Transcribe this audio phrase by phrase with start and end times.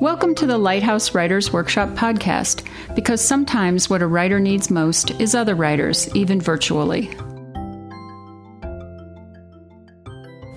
[0.00, 5.34] Welcome to the Lighthouse Writers Workshop podcast, because sometimes what a writer needs most is
[5.34, 7.06] other writers, even virtually.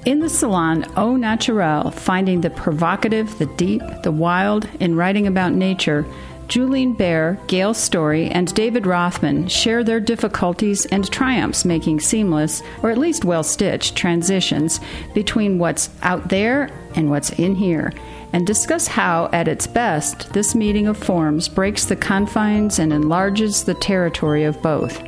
[0.06, 5.54] In the salon Au Naturel, finding the provocative, the deep, the wild in writing about
[5.54, 6.06] nature,
[6.50, 12.90] Julene Bair, Gail Storey, and David Rothman share their difficulties and triumphs making seamless, or
[12.90, 14.82] at least well stitched, transitions
[15.14, 17.94] between what's out there and what's in here,
[18.34, 23.64] and discuss how, at its best, this meeting of forms breaks the confines and enlarges
[23.64, 25.02] the territory of both.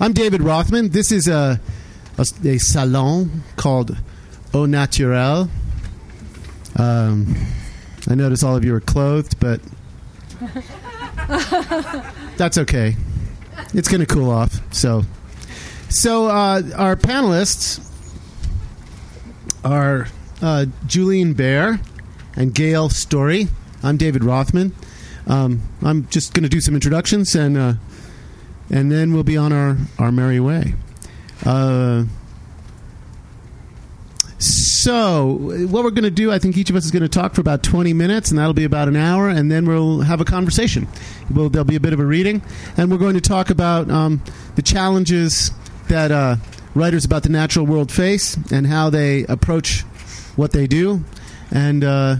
[0.00, 0.90] I'm David Rothman.
[0.90, 1.60] This is a,
[2.18, 3.96] a, a salon called
[4.52, 5.48] Au Naturel.
[6.76, 7.34] Um,
[8.08, 9.60] I notice all of you are clothed, but
[12.36, 12.96] that's okay.
[13.72, 14.60] It's going to cool off.
[14.74, 15.02] So,
[15.88, 17.80] so uh, our panelists
[19.64, 20.08] are
[20.44, 21.80] uh, Julene Bair
[22.36, 23.48] and Gail Storey.
[23.82, 24.74] I'm David Rothman.
[25.26, 27.74] Um, I'm just going to do some introductions and uh,
[28.70, 30.74] and then we'll be on our, our merry way.
[31.44, 32.04] Uh,
[34.38, 37.34] so, what we're going to do, I think each of us is going to talk
[37.34, 40.24] for about 20 minutes, and that'll be about an hour, and then we'll have a
[40.24, 40.88] conversation.
[41.30, 42.42] We'll, there'll be a bit of a reading,
[42.76, 44.22] and we're going to talk about um,
[44.56, 45.50] the challenges
[45.88, 46.36] that uh,
[46.74, 49.84] writers about the natural world face and how they approach
[50.36, 51.04] what they do.
[51.50, 52.16] And uh,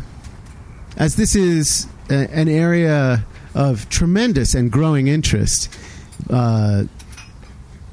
[0.96, 5.74] as this is a, an area of tremendous and growing interest,
[6.30, 6.84] uh,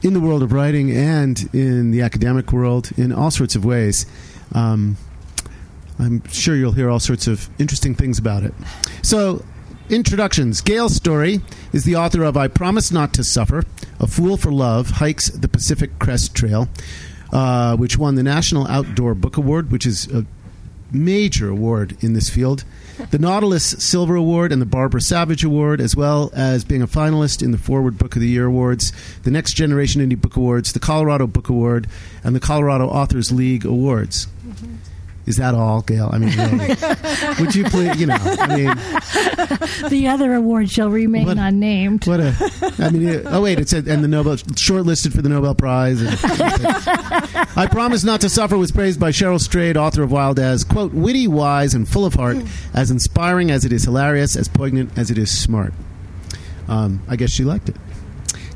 [0.03, 4.05] in the world of writing and in the academic world in all sorts of ways.
[4.53, 4.97] Um,
[5.99, 8.53] I'm sure you'll hear all sorts of interesting things about it.
[9.03, 9.45] So,
[9.89, 10.61] introductions.
[10.61, 11.41] Gail Storey
[11.73, 13.63] is the author of I Promise Not to Suffer
[13.99, 16.67] A Fool for Love Hikes the Pacific Crest Trail,
[17.31, 20.25] uh, which won the National Outdoor Book Award, which is a
[20.91, 22.65] major award in this field
[23.09, 27.41] the Nautilus Silver Award and the Barbara Savage Award, as well as being a finalist
[27.41, 28.93] in the Foreword Book of the Year Awards,
[29.23, 31.87] the Next Generation Indie Book Awards, the Colorado Book Award,
[32.23, 34.27] and the Colorado Authors League Awards.
[34.45, 34.75] Mm-hmm.
[35.25, 36.09] Is that all, Gail?
[36.11, 36.75] I mean, really,
[37.39, 42.07] would you please, you know, I mean, the other award shall remain what, unnamed.
[42.07, 45.53] What a, I mean, oh wait, it said and the Nobel shortlisted for the Nobel
[45.53, 46.01] Prize.
[46.01, 46.09] And,
[47.55, 50.93] I promise not to suffer was praised by Cheryl Strayed, author of Wild as quote
[50.93, 52.37] witty, wise, and full of heart,
[52.73, 55.73] as inspiring as it is hilarious, as poignant as it is smart.
[56.67, 57.75] Um, I guess she liked it.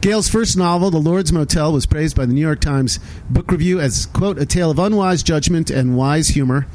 [0.06, 3.80] Gail's first novel, The Lord's Motel, was praised by the New York Times Book Review
[3.80, 6.68] as, quote, a tale of unwise judgment and wise humor.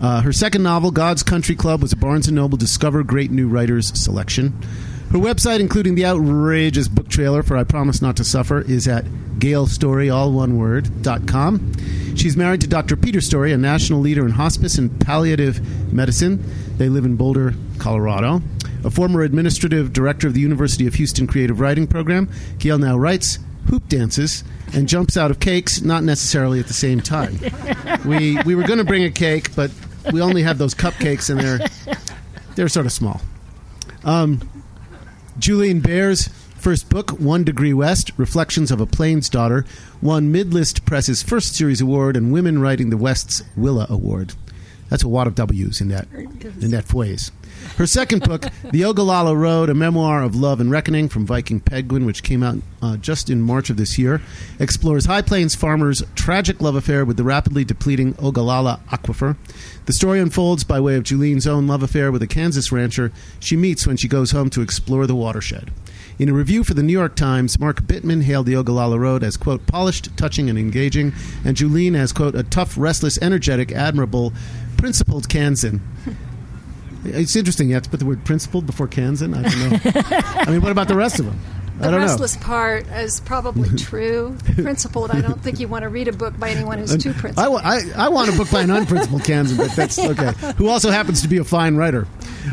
[0.00, 3.48] Uh, her second novel, God's Country Club, was a Barnes & Noble Discover Great New
[3.48, 4.50] Writers selection.
[5.10, 9.04] Her website, including the outrageous book trailer for I Promise Not to Suffer, is at
[9.40, 11.72] gailstorey, all one word, dot com.
[12.14, 12.94] She's married to Dr.
[12.94, 16.44] Peter Storey, a national leader in hospice and palliative medicine.
[16.76, 18.40] They live in Boulder, Colorado
[18.84, 22.28] a former administrative director of the University of Houston Creative Writing Program.
[22.58, 27.00] Gail now writes, hoop dances, and jumps out of cakes, not necessarily at the same
[27.00, 27.38] time.
[28.04, 29.70] we we were going to bring a cake, but
[30.12, 31.96] we only have those cupcakes, and they're
[32.54, 33.20] they're sort of small.
[34.04, 34.48] Um,
[35.38, 39.64] Julene Bair's first book, One Degree West Reflections of a Plains Daughter,
[40.02, 44.34] won Midlist Press's first series award and Women Writing the West's Willa Award.
[44.88, 47.30] That's a lot of W's in that in that phrase.
[47.76, 52.06] Her second book, The Ogallala Road, a memoir of love and reckoning from Viking Penguin,
[52.06, 54.22] which came out uh, just in March of this year,
[54.58, 59.36] explores High Plains farmers' tragic love affair with the rapidly depleting Ogallala aquifer.
[59.86, 63.56] The story unfolds by way of Julene's own love affair with a Kansas rancher she
[63.56, 65.70] meets when she goes home to explore the watershed.
[66.18, 69.36] In a review for the New York Times, Mark Bittman hailed the Ogallala Road as,
[69.36, 71.12] quote, polished, touching, and engaging,
[71.44, 74.32] and Julene as, quote, a tough, restless, energetic, admirable,
[74.76, 75.80] principled Kansan.
[77.04, 77.68] It's interesting.
[77.68, 79.32] You have to put the word principled before Kansan.
[79.32, 79.92] I don't know.
[80.12, 81.40] I mean, what about the rest of them?
[81.78, 82.42] The restless know.
[82.42, 84.36] part is probably true.
[84.54, 87.60] Principled, I don't think you want to read a book by anyone who's too principled.
[87.62, 90.32] I, I, I want a book by an unprincipled Kansan, but that's okay.
[90.56, 92.06] Who also happens to be a fine writer.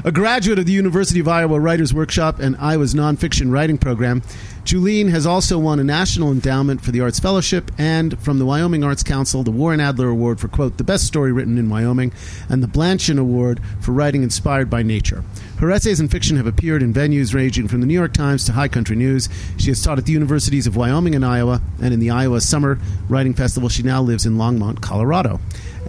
[0.03, 4.21] A graduate of the University of Iowa Writers Workshop and Iowa's nonfiction writing program,
[4.65, 8.83] Julene has also won a National Endowment for the Arts Fellowship and from the Wyoming
[8.83, 12.11] Arts Council the Warren Adler Award for, quote, the best story written in Wyoming
[12.49, 15.23] and the Blanchan Award for writing inspired by nature.
[15.57, 18.51] Her essays and fiction have appeared in venues ranging from the New York Times to
[18.51, 19.29] High Country News.
[19.57, 22.77] She has taught at the universities of Wyoming and Iowa, and in the Iowa Summer
[23.07, 23.69] Writing Festival.
[23.69, 25.39] She now lives in Longmont, Colorado.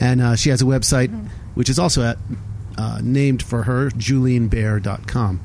[0.00, 1.10] And uh, she has a website,
[1.54, 2.18] which is also at,
[2.78, 5.40] uh, named for her, julenebair.com.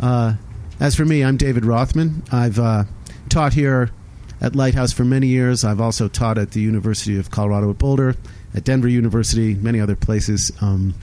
[0.00, 0.34] Uh,
[0.78, 2.24] as for me, I'm David Rothman.
[2.30, 2.84] I've uh,
[3.30, 3.90] taught here
[4.42, 5.64] at Lighthouse for many years.
[5.64, 8.16] I've also taught at the University of Colorado at Boulder,
[8.54, 10.52] at Denver University, many other places.
[10.60, 10.94] Um,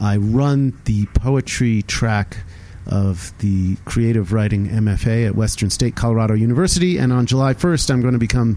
[0.00, 2.38] I run the poetry track
[2.86, 8.00] of the creative writing MFA at Western State Colorado University, and on July 1st, I'm
[8.00, 8.56] going to become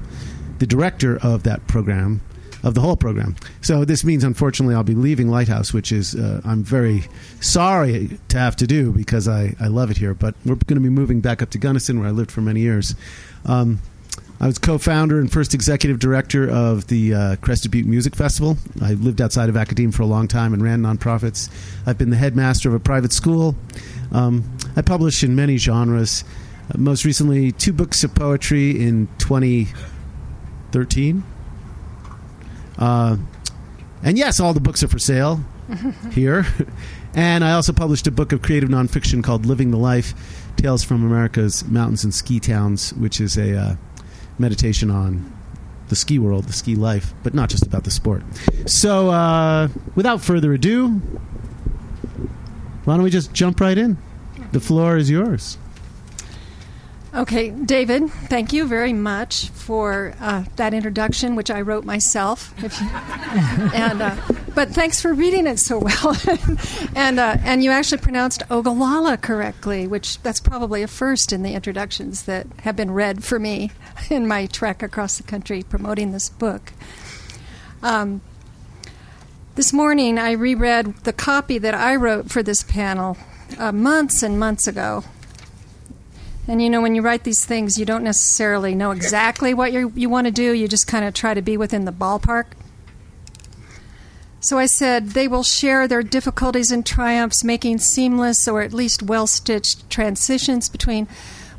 [0.59, 2.21] the director of that program,
[2.63, 3.35] of the whole program.
[3.61, 7.03] So this means, unfortunately, I'll be leaving Lighthouse, which is uh, I'm very
[7.41, 10.13] sorry to have to do because I, I love it here.
[10.13, 12.61] But we're going to be moving back up to Gunnison, where I lived for many
[12.61, 12.95] years.
[13.45, 13.79] Um,
[14.41, 18.57] I was co-founder and first executive director of the uh, Crested Butte Music Festival.
[18.81, 21.47] I lived outside of academia for a long time and ran nonprofits.
[21.85, 23.55] I've been the headmaster of a private school.
[24.11, 26.23] Um, I publish in many genres.
[26.73, 31.23] Uh, most recently, two books of poetry in 2013.
[32.79, 33.17] Uh,
[34.01, 35.45] and yes, all the books are for sale
[36.13, 36.47] here.
[37.13, 40.15] and I also published a book of creative nonfiction called Living the Life
[40.57, 43.75] Tales from America's Mountains and Ski Towns, which is a uh,
[44.39, 45.31] meditation on
[45.89, 48.23] the ski world, the ski life, but not just about the sport.
[48.65, 51.01] So, uh, without further ado,
[52.85, 53.97] why don't we just jump right in?
[54.53, 55.57] The floor is yours.
[57.13, 62.53] Okay, David, thank you very much for uh, that introduction, which I wrote myself.
[63.31, 64.17] You, and uh,
[64.53, 66.17] but thanks for reading it so well,
[66.95, 71.53] and uh, and you actually pronounced Ogallala correctly, which that's probably a first in the
[71.53, 73.71] introductions that have been read for me
[74.09, 76.73] in my trek across the country promoting this book.
[77.83, 78.21] Um,
[79.55, 83.17] this morning, I reread the copy that I wrote for this panel
[83.57, 85.03] uh, months and months ago
[86.47, 89.91] and you know, when you write these things, you don't necessarily know exactly what you
[89.95, 90.53] you want to do.
[90.53, 92.45] You just kind of try to be within the ballpark.
[94.39, 99.03] So I said they will share their difficulties and triumphs, making seamless or at least
[99.03, 101.07] well stitched transitions between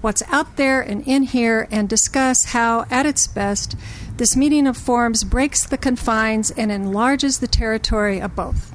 [0.02, 3.76] what's out there and in here, and discuss how, at its best,
[4.18, 8.72] this meeting of forms breaks the confines and enlarges the territory of both.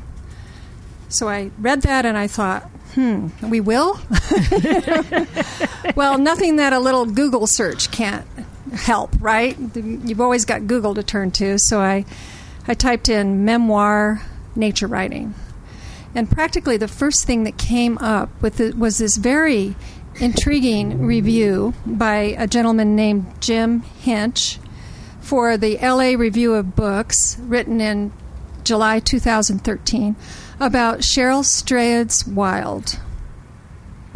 [1.09, 2.63] So I read that and I thought,
[2.95, 3.99] hmm, we will?
[5.95, 8.25] well, nothing that a little Google search can't
[8.73, 9.57] help, right?
[9.75, 11.57] You've always got Google to turn to.
[11.59, 12.05] So I,
[12.67, 14.21] I typed in memoir
[14.55, 15.33] nature writing.
[16.15, 19.75] And practically the first thing that came up with it was this very
[20.19, 24.59] intriguing review by a gentleman named Jim Hinch
[25.21, 28.11] for the LA Review of Books, written in
[28.63, 30.15] July 2013
[30.59, 32.99] about Cheryl Strayed's Wild.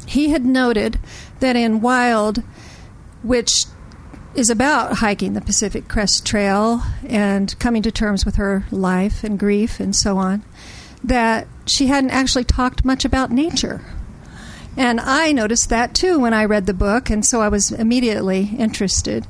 [0.08, 1.00] He had noted
[1.40, 2.44] that in Wild,
[3.22, 3.66] which
[4.34, 9.38] is about hiking the Pacific Crest Trail and coming to terms with her life and
[9.38, 10.44] grief and so on,
[11.04, 13.84] that she hadn't actually talked much about nature.
[14.82, 18.50] And I noticed that too when I read the book, and so I was immediately
[18.58, 19.28] interested.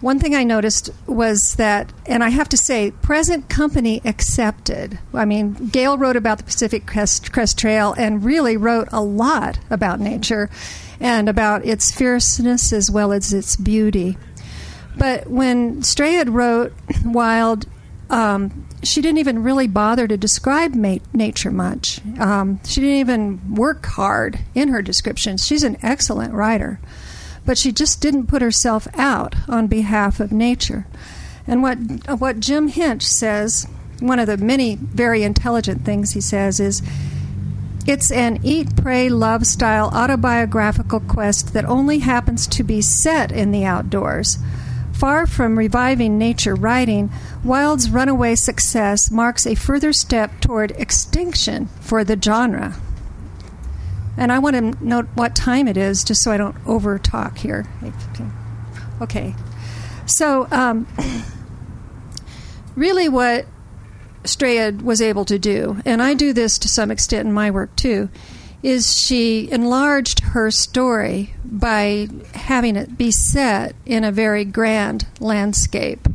[0.00, 4.98] One thing I noticed was that, and I have to say, present company accepted.
[5.14, 9.60] I mean, Gail wrote about the Pacific Crest, Crest Trail and really wrote a lot
[9.70, 10.50] about nature
[10.98, 14.18] and about its fierceness as well as its beauty.
[14.96, 16.72] But when Strayed wrote
[17.04, 17.68] Wild,
[18.10, 22.00] um, she didn't even really bother to describe nature much.
[22.18, 25.46] Um, she didn't even work hard in her descriptions.
[25.46, 26.80] She's an excellent writer
[27.48, 30.86] but she just didn't put herself out on behalf of nature.
[31.46, 31.78] And what
[32.20, 33.66] what Jim Hinch says,
[34.00, 36.82] one of the many very intelligent things he says is
[37.86, 43.50] it's an eat, pray, love style autobiographical quest that only happens to be set in
[43.50, 44.36] the outdoors.
[44.98, 47.12] Far from reviving nature writing,
[47.44, 52.74] Wild's runaway success marks a further step toward extinction for the genre.
[54.16, 57.38] And I want to note what time it is just so I don't over talk
[57.38, 57.64] here.
[59.00, 59.36] Okay.
[60.04, 60.88] So, um,
[62.74, 63.46] really, what
[64.24, 67.76] Strayed was able to do, and I do this to some extent in my work
[67.76, 68.08] too,
[68.62, 76.08] is she enlarged her story by having it be set in a very grand landscape.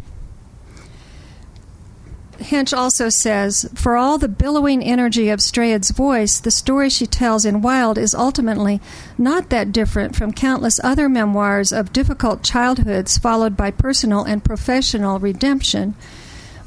[2.39, 7.45] Hinch also says, for all the billowing energy of Strayed's voice, the story she tells
[7.45, 8.81] in Wild is ultimately
[9.17, 15.19] not that different from countless other memoirs of difficult childhoods followed by personal and professional
[15.19, 15.95] redemption.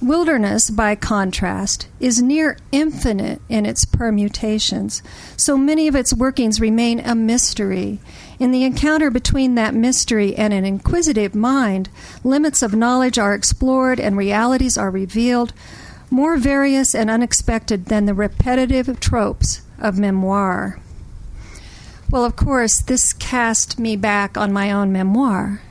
[0.02, 5.02] Wilderness, by contrast, is near infinite in its permutations,
[5.38, 7.98] so many of its workings remain a mystery.
[8.38, 11.88] In the encounter between that mystery and an inquisitive mind,
[12.22, 15.54] limits of knowledge are explored and realities are revealed,
[16.10, 20.78] more various and unexpected than the repetitive tropes of memoir.
[22.10, 25.62] Well, of course, this cast me back on my own memoir,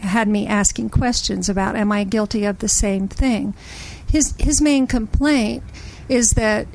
[0.00, 3.54] had me asking questions about am I guilty of the same thing?
[4.10, 5.62] His, his main complaint
[6.08, 6.66] is that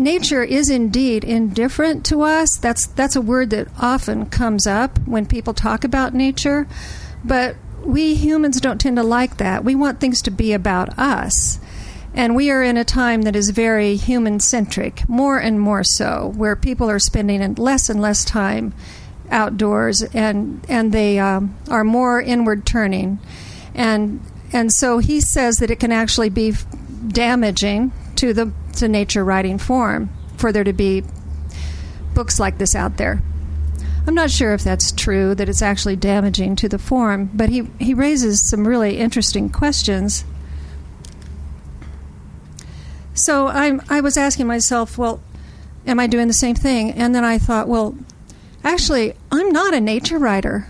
[0.00, 2.56] nature is indeed indifferent to us.
[2.56, 6.66] That's that's a word that often comes up when people talk about nature,
[7.24, 9.64] but we humans don't tend to like that.
[9.64, 11.60] We want things to be about us.
[12.12, 16.32] And we are in a time that is very human centric, more and more so,
[16.36, 18.74] where people are spending less and less time
[19.30, 23.18] outdoors and, and they um, are more inward turning.
[23.74, 24.20] And,
[24.52, 26.54] and so he says that it can actually be
[27.08, 31.02] damaging to the to nature writing form for there to be
[32.14, 33.22] books like this out there.
[34.06, 37.68] I'm not sure if that's true, that it's actually damaging to the form, but he,
[37.78, 40.24] he raises some really interesting questions
[43.14, 45.20] so I'm, I was asking myself, well,
[45.86, 46.92] am I doing the same thing?
[46.92, 47.96] And then I thought, well,
[48.64, 50.68] actually, I'm not a nature writer.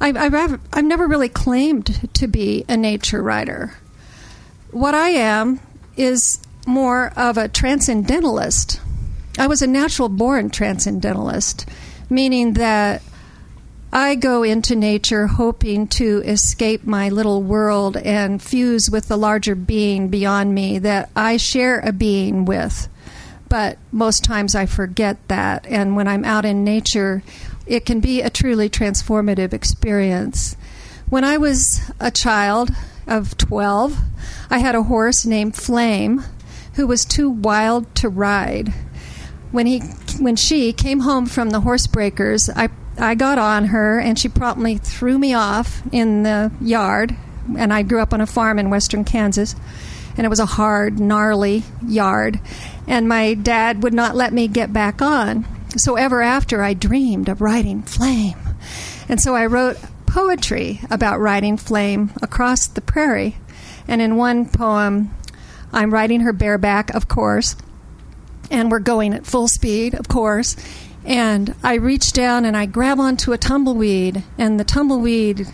[0.00, 3.74] I've, I've, I've never really claimed to be a nature writer.
[4.70, 5.60] What I am
[5.96, 8.80] is more of a transcendentalist.
[9.38, 11.68] I was a natural born transcendentalist,
[12.10, 13.02] meaning that
[13.92, 19.54] I go into nature hoping to escape my little world and fuse with the larger
[19.54, 22.88] being beyond me that I share a being with.
[23.48, 25.66] But most times I forget that.
[25.66, 27.22] And when I'm out in nature,
[27.66, 30.56] it can be a truly transformative experience.
[31.08, 32.70] When I was a child
[33.06, 33.98] of 12,
[34.50, 36.24] I had a horse named Flame
[36.74, 38.72] who was too wild to ride.
[39.52, 39.80] When he
[40.18, 44.28] when she came home from the horse breakers, I I got on her, and she
[44.28, 47.16] promptly threw me off in the yard.
[47.58, 49.54] And I grew up on a farm in western Kansas,
[50.16, 52.40] and it was a hard, gnarly yard.
[52.86, 55.46] And my dad would not let me get back on.
[55.76, 58.38] So ever after, I dreamed of riding flame.
[59.08, 63.36] And so I wrote poetry about riding flame across the prairie.
[63.88, 65.14] And in one poem,
[65.72, 67.56] I'm riding her bareback, of course,
[68.50, 70.56] and we're going at full speed, of course.
[71.04, 75.48] And I reach down and I grab onto a tumbleweed, and the tumbleweed.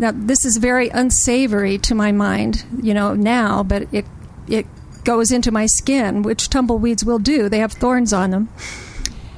[0.00, 4.06] Now, this is very unsavory to my mind, you know, now, but it
[4.48, 4.66] it
[5.04, 7.50] goes into my skin, which tumbleweeds will do.
[7.50, 8.48] They have thorns on them.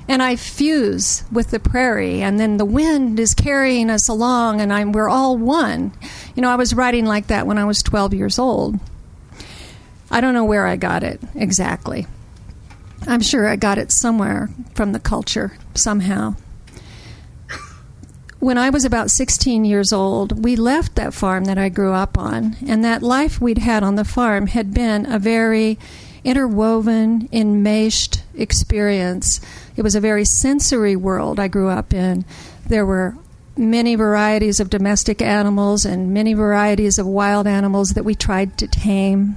[0.06, 4.72] And I fuse with the prairie, and then the wind is carrying us along, and
[4.72, 5.92] I'm, we're all one.
[6.36, 8.78] You know, I was writing like that when I was 12 years old.
[10.12, 12.06] I don't know where I got it exactly.
[13.08, 16.36] I'm sure I got it somewhere from the culture somehow.
[18.42, 22.18] When I was about 16 years old, we left that farm that I grew up
[22.18, 25.78] on, and that life we'd had on the farm had been a very
[26.24, 29.40] interwoven, enmeshed experience.
[29.76, 32.24] It was a very sensory world I grew up in.
[32.66, 33.16] There were
[33.56, 38.66] many varieties of domestic animals and many varieties of wild animals that we tried to
[38.66, 39.36] tame.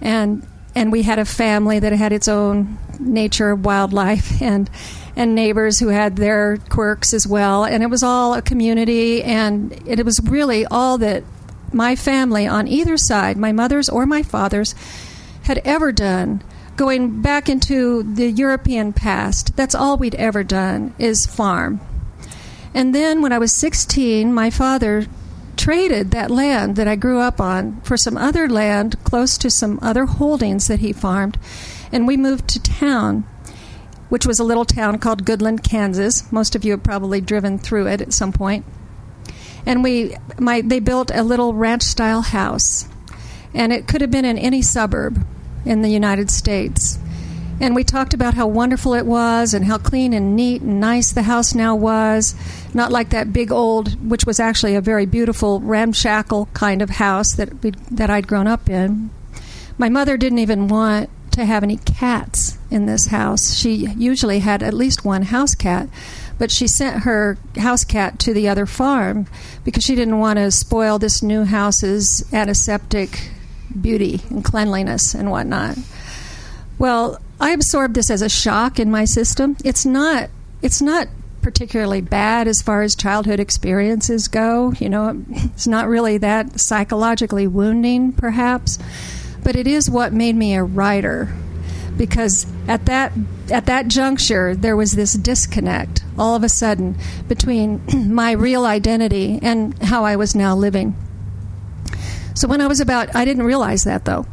[0.00, 4.68] And and we had a family that had its own nature, of wildlife, and
[5.16, 7.64] and neighbors who had their quirks as well.
[7.64, 11.24] And it was all a community, and it was really all that
[11.72, 14.74] my family on either side, my mother's or my father's,
[15.42, 16.42] had ever done.
[16.76, 21.80] Going back into the European past, that's all we'd ever done is farm.
[22.72, 25.06] And then when I was 16, my father
[25.56, 29.78] traded that land that I grew up on for some other land close to some
[29.82, 31.38] other holdings that he farmed,
[31.92, 33.24] and we moved to town,
[34.10, 36.30] which was a little town called Goodland, Kansas.
[36.30, 38.66] Most of you have probably driven through it at some point.
[39.64, 42.86] And we, my, they built a little ranch style house,
[43.54, 45.24] and it could have been in any suburb
[45.64, 46.98] in the United States.
[47.60, 51.12] And we talked about how wonderful it was and how clean and neat and nice
[51.12, 52.34] the house now was.
[52.72, 57.34] Not like that big old, which was actually a very beautiful ramshackle kind of house
[57.34, 57.50] that,
[57.90, 59.10] that I'd grown up in.
[59.76, 63.54] My mother didn't even want to have any cats in this house.
[63.54, 65.88] She usually had at least one house cat,
[66.38, 69.26] but she sent her house cat to the other farm
[69.64, 73.30] because she didn't want to spoil this new house's antiseptic
[73.80, 75.76] beauty and cleanliness and whatnot.
[76.78, 79.56] Well, I absorbed this as a shock in my system.
[79.64, 80.30] It's not
[80.62, 81.08] it's not
[81.42, 84.72] particularly bad as far as childhood experiences go.
[84.78, 88.78] You know, it's not really that psychologically wounding, perhaps,
[89.42, 91.34] but it is what made me a writer.
[91.96, 93.12] Because at that
[93.50, 96.96] at that juncture, there was this disconnect all of a sudden
[97.28, 97.82] between
[98.14, 100.94] my real identity and how I was now living.
[102.34, 104.26] So when I was about, I didn't realize that though.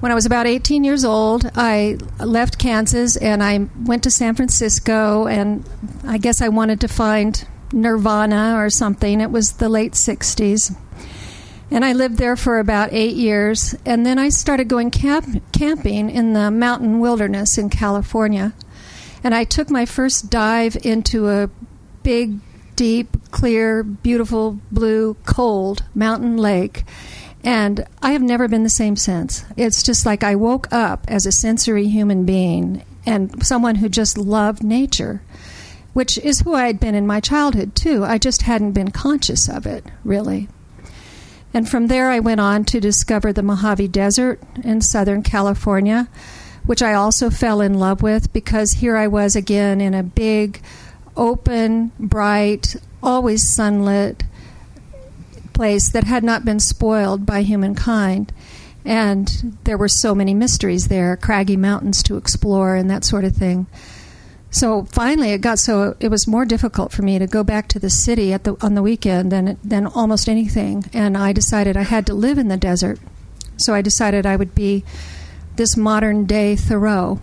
[0.00, 4.34] When I was about 18 years old, I left Kansas and I went to San
[4.34, 5.64] Francisco, and
[6.06, 9.22] I guess I wanted to find nirvana or something.
[9.22, 10.76] It was the late 60s.
[11.70, 13.74] And I lived there for about eight years.
[13.84, 18.52] And then I started going camp- camping in the mountain wilderness in California.
[19.22, 21.50] And I took my first dive into a
[22.02, 22.38] big,
[22.76, 26.84] deep, clear, beautiful, blue, cold mountain lake.
[27.42, 29.44] And I have never been the same since.
[29.56, 34.16] It's just like I woke up as a sensory human being and someone who just
[34.16, 35.22] loved nature,
[35.92, 38.04] which is who I had been in my childhood, too.
[38.04, 40.48] I just hadn't been conscious of it, really.
[41.54, 46.08] And from there, I went on to discover the Mojave Desert in Southern California,
[46.66, 50.60] which I also fell in love with because here I was again in a big,
[51.16, 54.24] open, bright, always sunlit
[55.52, 58.32] place that had not been spoiled by humankind.
[58.84, 63.36] And there were so many mysteries there, craggy mountains to explore, and that sort of
[63.36, 63.66] thing.
[64.54, 67.80] So finally, it got so it was more difficult for me to go back to
[67.80, 70.84] the city at the on the weekend than than almost anything.
[70.92, 73.00] And I decided I had to live in the desert.
[73.56, 74.84] So I decided I would be
[75.56, 77.20] this modern day Thoreau.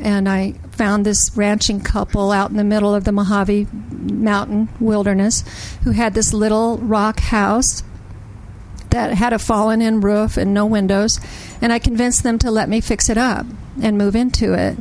[0.00, 5.42] And I found this ranching couple out in the middle of the Mojave Mountain wilderness
[5.82, 7.82] who had this little rock house
[8.90, 11.18] that had a fallen in roof and no windows.
[11.60, 13.46] And I convinced them to let me fix it up
[13.82, 14.78] and move into it.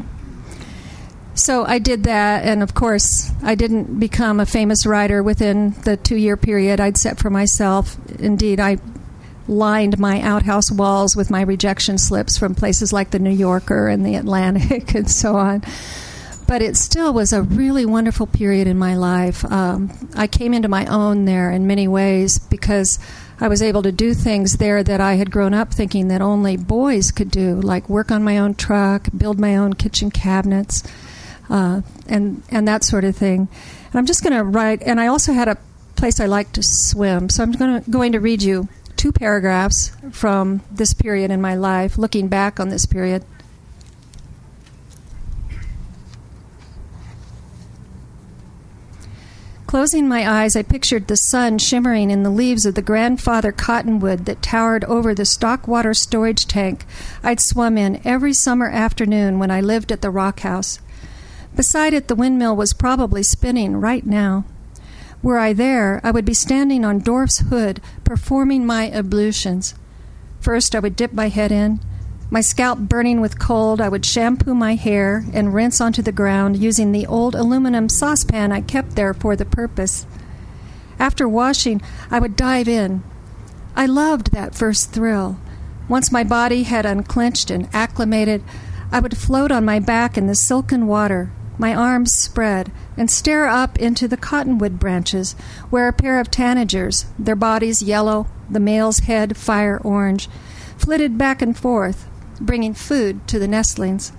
[1.37, 5.95] So I did that, and of course, I didn't become a famous writer within the
[5.95, 7.95] two year period I'd set for myself.
[8.19, 8.77] Indeed, I
[9.47, 14.03] lined my outhouse walls with my rejection slips from places like the New Yorker and
[14.03, 15.63] the Atlantic and so on.
[16.47, 19.45] But it still was a really wonderful period in my life.
[19.45, 22.97] Um, I came into my own there in many ways because
[23.39, 26.57] I was able to do things there that I had grown up thinking that only
[26.57, 30.81] boys could do, like work on my own truck, build my own kitchen cabinets
[31.49, 33.47] uh, and and that sort of thing.
[33.85, 34.81] And I'm just going to write.
[34.83, 35.57] And I also had a
[35.95, 40.61] place I like to swim, so I'm to going to read you two paragraphs from
[40.71, 43.23] this period in my life, looking back on this period.
[49.67, 54.25] Closing my eyes, I pictured the sun shimmering in the leaves of the grandfather cottonwood
[54.25, 56.85] that towered over the stock water storage tank
[57.21, 60.79] I'd swum in every summer afternoon when I lived at the rock house.
[61.57, 64.45] Beside it, the windmill was probably spinning right now.
[65.23, 69.73] Were I there, I would be standing on Dorf's hood, performing my ablutions.
[70.39, 71.79] First, I would dip my head in.
[72.29, 76.57] My scalp burning with cold, I would shampoo my hair and rinse onto the ground
[76.57, 80.05] using the old aluminum saucepan I kept there for the purpose.
[80.99, 83.01] After washing, I would dive in.
[83.75, 85.39] I loved that first thrill.
[85.89, 88.43] Once my body had unclenched and acclimated,
[88.91, 93.47] I would float on my back in the silken water, my arms spread, and stare
[93.47, 95.33] up into the cottonwood branches,
[95.69, 100.29] where a pair of tanagers, their bodies yellow, the male's head fire orange,
[100.77, 102.07] flitted back and forth,
[102.39, 104.11] bringing food to the nestlings.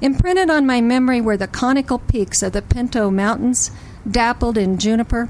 [0.00, 3.70] Imprinted on my memory were the conical peaks of the Pinto Mountains,
[4.08, 5.28] dappled in juniper.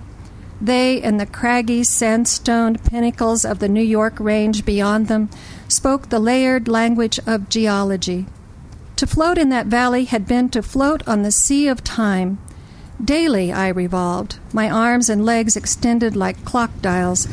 [0.61, 5.31] They and the craggy, sandstone pinnacles of the New York Range beyond them
[5.69, 8.27] spoke the layered language of geology.
[8.99, 12.39] To float in that valley had been to float on the sea of time.
[13.03, 17.29] Daily I revolved, my arms and legs extended like clock dials,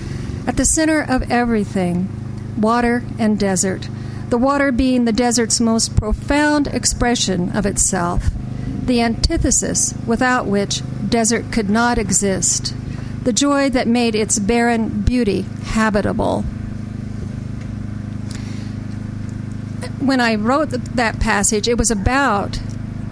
[0.45, 2.07] at the center of everything
[2.55, 3.89] water and desert,
[4.29, 8.29] the water being the desert's most profound expression of itself,
[8.83, 12.75] the antithesis without which desert could not exist,
[13.23, 16.45] the joy that made its barren beauty habitable.
[19.99, 22.59] When I wrote that passage, it was about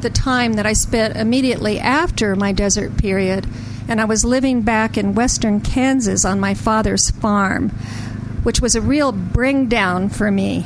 [0.01, 3.47] the time that I spent immediately after my desert period,
[3.87, 7.69] and I was living back in western Kansas on my father's farm,
[8.43, 10.65] which was a real bring down for me.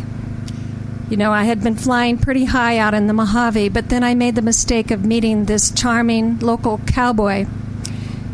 [1.10, 4.13] You know, I had been flying pretty high out in the Mojave, but then I
[4.13, 7.45] made the mistake of meeting this charming local cowboy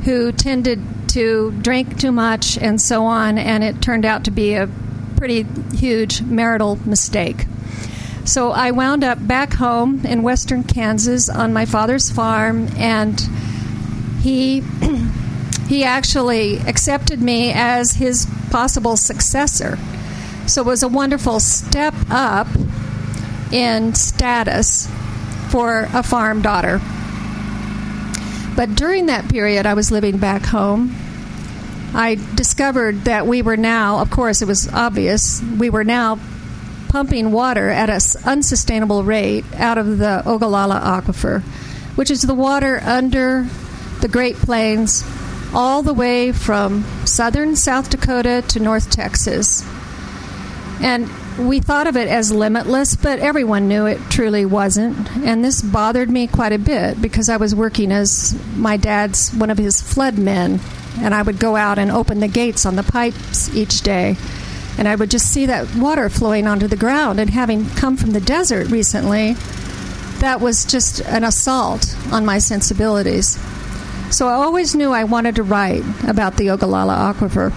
[0.05, 4.55] who tended to drink too much and so on, and it turned out to be
[4.55, 4.69] a
[5.17, 5.43] pretty
[5.75, 7.45] huge marital mistake.
[8.25, 13.19] So I wound up back home in western Kansas on my father's farm, and
[14.21, 14.63] he
[15.67, 19.77] he actually accepted me as his possible successor.
[20.47, 22.47] So it was a wonderful step up
[23.51, 24.87] in status
[25.49, 26.79] for a farm daughter.
[28.55, 30.95] But during that period, I was living back home.
[31.93, 36.19] I discovered that we were now, of course, it was obvious, we were now
[36.93, 41.41] pumping water at an unsustainable rate out of the Ogallala Aquifer,
[41.95, 43.47] which is the water under
[44.01, 45.03] the Great Plains
[45.55, 49.67] all the way from southern South Dakota to North Texas.
[50.83, 55.09] And we thought of it as limitless, but everyone knew it truly wasn't.
[55.17, 59.49] And this bothered me quite a bit because I was working as my dad's one
[59.49, 60.59] of his flood men,
[60.99, 64.15] and I would go out and open the gates on the pipes each day.
[64.77, 67.19] And I would just see that water flowing onto the ground.
[67.19, 69.33] And having come from the desert recently,
[70.19, 73.37] that was just an assault on my sensibilities.
[74.09, 77.51] So I always knew I wanted to write about the Ogallala Aquifer.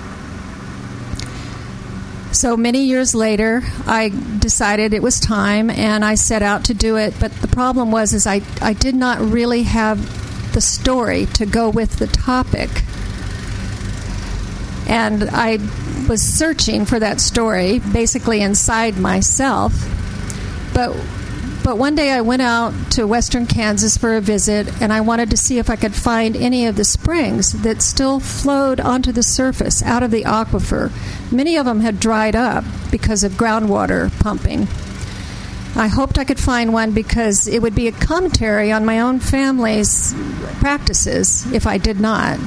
[2.35, 6.97] So many years later, I decided it was time, and I set out to do
[6.97, 7.15] it.
[7.19, 11.71] But the problem was, is I, I did not really have the story to go
[11.71, 12.69] with the topic,
[14.89, 15.59] and I
[16.09, 19.73] was searching for that story, basically inside myself.
[20.75, 20.97] But
[21.67, 25.31] but one day I went out to western Kansas for a visit, and I wanted
[25.31, 29.25] to see if I could find any of the springs that still flowed onto the
[29.25, 30.93] surface out of the aquifer.
[31.33, 34.69] Many of them had dried up because of groundwater pumping.
[35.75, 39.19] I hoped I could find one because it would be a commentary on my own
[39.19, 40.15] family's
[40.61, 42.39] practices if I did not.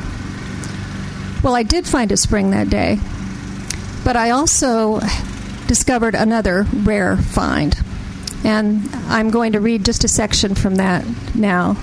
[1.44, 3.00] Well, I did find a spring that day,
[4.04, 5.00] but I also
[5.68, 7.76] discovered another rare find.
[8.44, 11.74] And I'm going to read just a section from that now.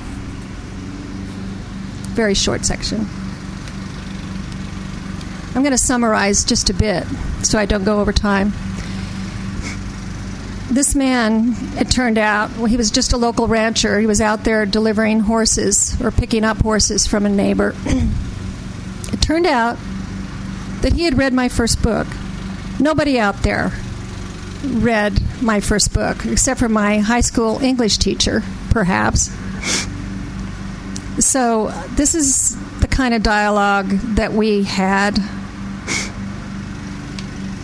[2.14, 3.07] Very short section.
[5.55, 7.05] I'm going to summarize just a bit
[7.42, 8.52] so I don't go over time.
[10.68, 14.00] This man, it turned out, well, he was just a local rancher.
[14.00, 17.74] He was out there delivering horses or picking up horses from a neighbor.
[17.87, 19.79] it turned out
[20.87, 22.07] that he had read my first book.
[22.79, 23.72] Nobody out there
[24.62, 29.33] read my first book, except for my high school English teacher, perhaps.
[31.18, 35.18] So, this is the kind of dialogue that we had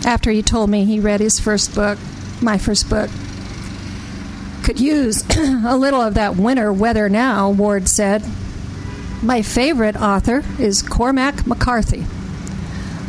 [0.05, 1.97] after he told me he read his first book,
[2.41, 3.09] my first book.
[4.65, 8.21] Could use a little of that winter weather now, Ward said.
[9.21, 12.05] My favorite author is Cormac McCarthy.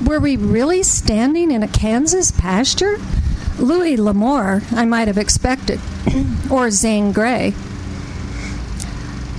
[0.06, 2.98] Were we really standing in a Kansas pasture?
[3.58, 5.80] Louis L'Amour, I might have expected,
[6.50, 7.54] or Zane Grey.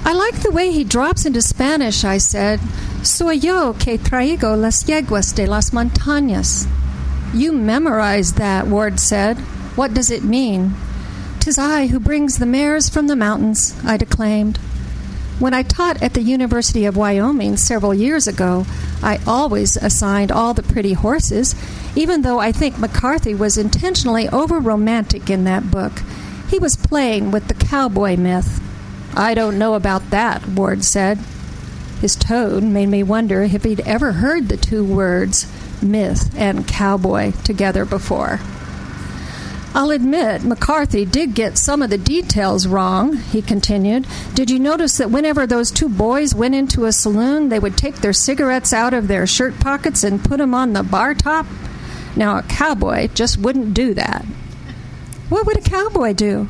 [0.04, 2.60] I like the way he drops into Spanish, I said.
[3.04, 6.68] Soy yo que traigo las yeguas de las montañas.
[7.34, 9.38] You memorized that, Ward said.
[9.76, 10.74] What does it mean?
[11.40, 14.58] Tis I who brings the mares from the mountains, I declaimed.
[15.38, 18.66] When I taught at the University of Wyoming several years ago,
[19.04, 21.56] I always assigned all the pretty horses,
[21.94, 25.92] even though I think McCarthy was intentionally over romantic in that book.
[26.50, 28.62] He was playing with the cowboy myth.
[29.14, 31.20] I don't know about that, Ward said.
[32.00, 37.34] His tone made me wonder if he'd ever heard the two words, myth and cowboy,
[37.44, 38.40] together before.
[39.76, 44.08] I'll admit, McCarthy did get some of the details wrong, he continued.
[44.34, 47.96] Did you notice that whenever those two boys went into a saloon, they would take
[47.96, 51.46] their cigarettes out of their shirt pockets and put them on the bar top?
[52.16, 54.24] Now, a cowboy just wouldn't do that.
[55.28, 56.48] What would a cowboy do?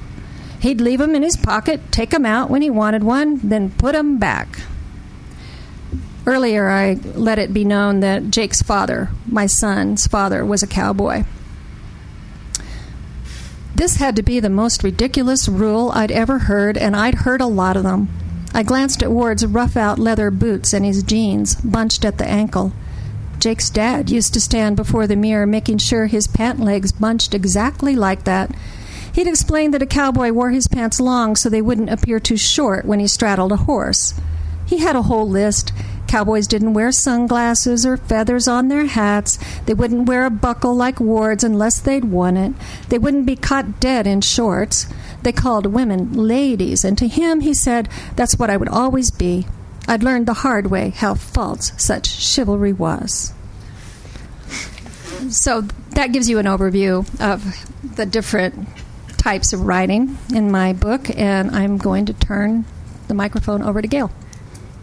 [0.60, 3.94] He'd leave them in his pocket, take them out when he wanted one, then put
[3.94, 4.60] them back.
[6.28, 11.24] Earlier, I let it be known that Jake's father, my son's father, was a cowboy.
[13.76, 17.46] This had to be the most ridiculous rule I'd ever heard, and I'd heard a
[17.46, 18.08] lot of them.
[18.54, 22.72] I glanced at Ward's rough out leather boots and his jeans, bunched at the ankle.
[23.38, 27.98] Jake's dad used to stand before the mirror making sure his pant legs bunched exactly
[27.98, 28.50] like that.
[29.12, 32.86] He'd explained that a cowboy wore his pants long so they wouldn't appear too short
[32.86, 34.14] when he straddled a horse.
[34.66, 35.74] He had a whole list.
[36.08, 39.38] Cowboys didn't wear sunglasses or feathers on their hats.
[39.66, 42.54] They wouldn't wear a buckle like Ward's unless they'd won it.
[42.90, 44.88] They wouldn't be caught dead in shorts.
[45.24, 49.48] They called women ladies, and to him he said, That's what I would always be.
[49.88, 53.34] I'd learned the hard way how false such chivalry was.
[55.30, 58.68] So that gives you an overview of the different
[59.18, 62.66] types of writing in my book, and I'm going to turn
[63.08, 64.12] the microphone over to Gail.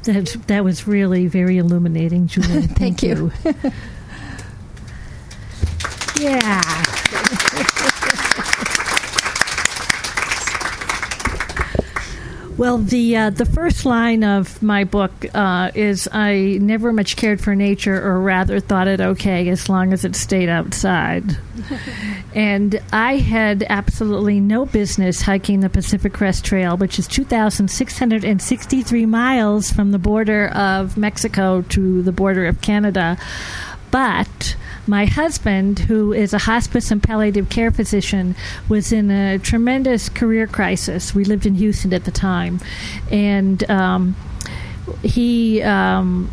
[0.05, 2.63] That, that was really very illuminating, Julie.
[2.67, 3.31] Thank, Thank you.
[6.21, 7.85] yeah.
[12.59, 17.41] Well, the uh, the first line of my book uh, is I never much cared
[17.41, 21.39] for nature, or rather thought it okay as long as it stayed outside.
[22.35, 29.73] and I had absolutely no business hiking the Pacific Crest Trail, which is 2,663 miles
[29.73, 33.17] from the border of Mexico to the border of Canada.
[33.91, 34.57] But
[34.93, 38.37] my husband, who is a hospice and palliative care physician,
[38.69, 41.15] was in a tremendous career crisis.
[41.15, 42.61] We lived in Houston at the time,
[43.11, 44.15] and um,
[45.03, 45.63] he.
[45.63, 46.31] Um,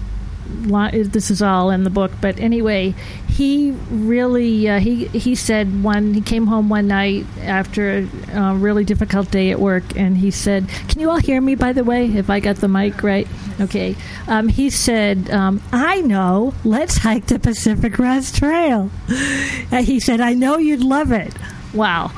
[0.50, 2.94] this is all in the book, but anyway,
[3.28, 8.84] he really uh, he he said one he came home one night after a, really
[8.84, 11.56] difficult day at work, and he said, "Can you all hear me?
[11.56, 13.28] By the way, if I got the mic right,
[13.62, 13.96] okay."
[14.28, 16.54] Um, he said, um, "I know.
[16.64, 18.90] Let's hike the Pacific Crest Trail."
[19.80, 21.34] He said, "I know you'd love it."
[21.74, 22.12] Wow.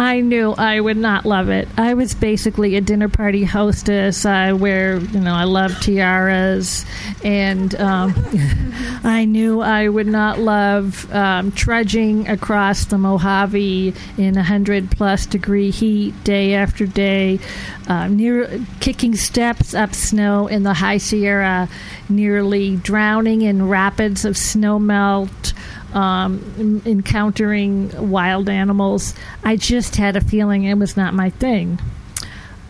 [0.00, 1.68] I knew I would not love it.
[1.76, 4.24] I was basically a dinner party hostess.
[4.24, 6.86] I wear, you know, I love tiaras,
[7.22, 8.14] and um,
[9.04, 15.70] I knew I would not love um, trudging across the Mojave in hundred plus degree
[15.70, 17.38] heat day after day,
[17.86, 21.68] uh, near kicking steps up snow in the high Sierra,
[22.08, 25.52] nearly drowning in rapids of snow melt
[25.94, 29.14] um, encountering wild animals.
[29.44, 31.78] I just had a feeling it was not my thing.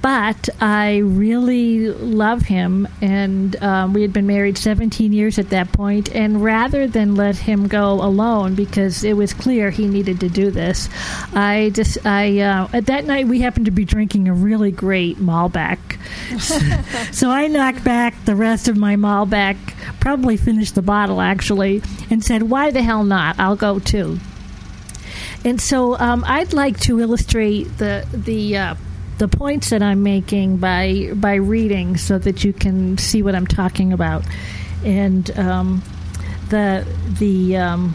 [0.02, 5.72] But I really love him, and um, we had been married 17 years at that
[5.72, 6.14] point.
[6.14, 10.50] And rather than let him go alone, because it was clear he needed to do
[10.50, 10.88] this,
[11.34, 15.18] I just I uh, at that night we happened to be drinking a really great
[15.18, 15.78] Malbec,
[16.40, 16.58] so,
[17.12, 19.56] so I knocked back the rest of my Malbec,
[20.00, 23.38] probably finished the bottle actually, and said, "Why the hell not?
[23.38, 24.18] I'll go too."
[25.44, 28.74] And so um, I'd like to illustrate the the uh,
[29.20, 33.46] the points that I'm making by by reading so that you can see what I'm
[33.46, 34.24] talking about.
[34.82, 35.82] And um,
[36.48, 36.86] the
[37.18, 37.94] the um,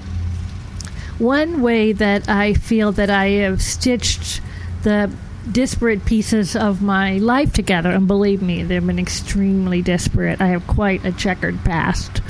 [1.18, 4.40] one way that I feel that I have stitched
[4.84, 5.12] the
[5.52, 10.40] disparate pieces of my life together, and believe me, they've been extremely disparate.
[10.42, 12.22] I have quite a checkered past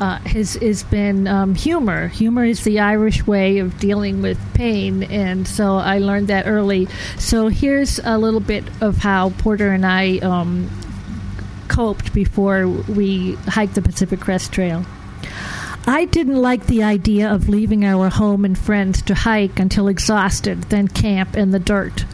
[0.00, 2.08] uh, has has been um, humor.
[2.08, 6.86] Humor is the Irish way of dealing with pain, and so I learned that early.
[7.18, 10.70] So here's a little bit of how Porter and I um,
[11.68, 14.84] coped before we hiked the Pacific Crest Trail.
[15.86, 20.64] I didn't like the idea of leaving our home and friends to hike until exhausted,
[20.64, 22.04] then camp in the dirt.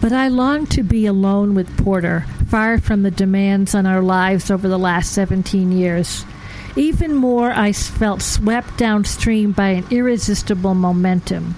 [0.00, 4.50] But I longed to be alone with Porter, far from the demands on our lives
[4.50, 6.24] over the last 17 years.
[6.74, 11.54] Even more, I felt swept downstream by an irresistible momentum.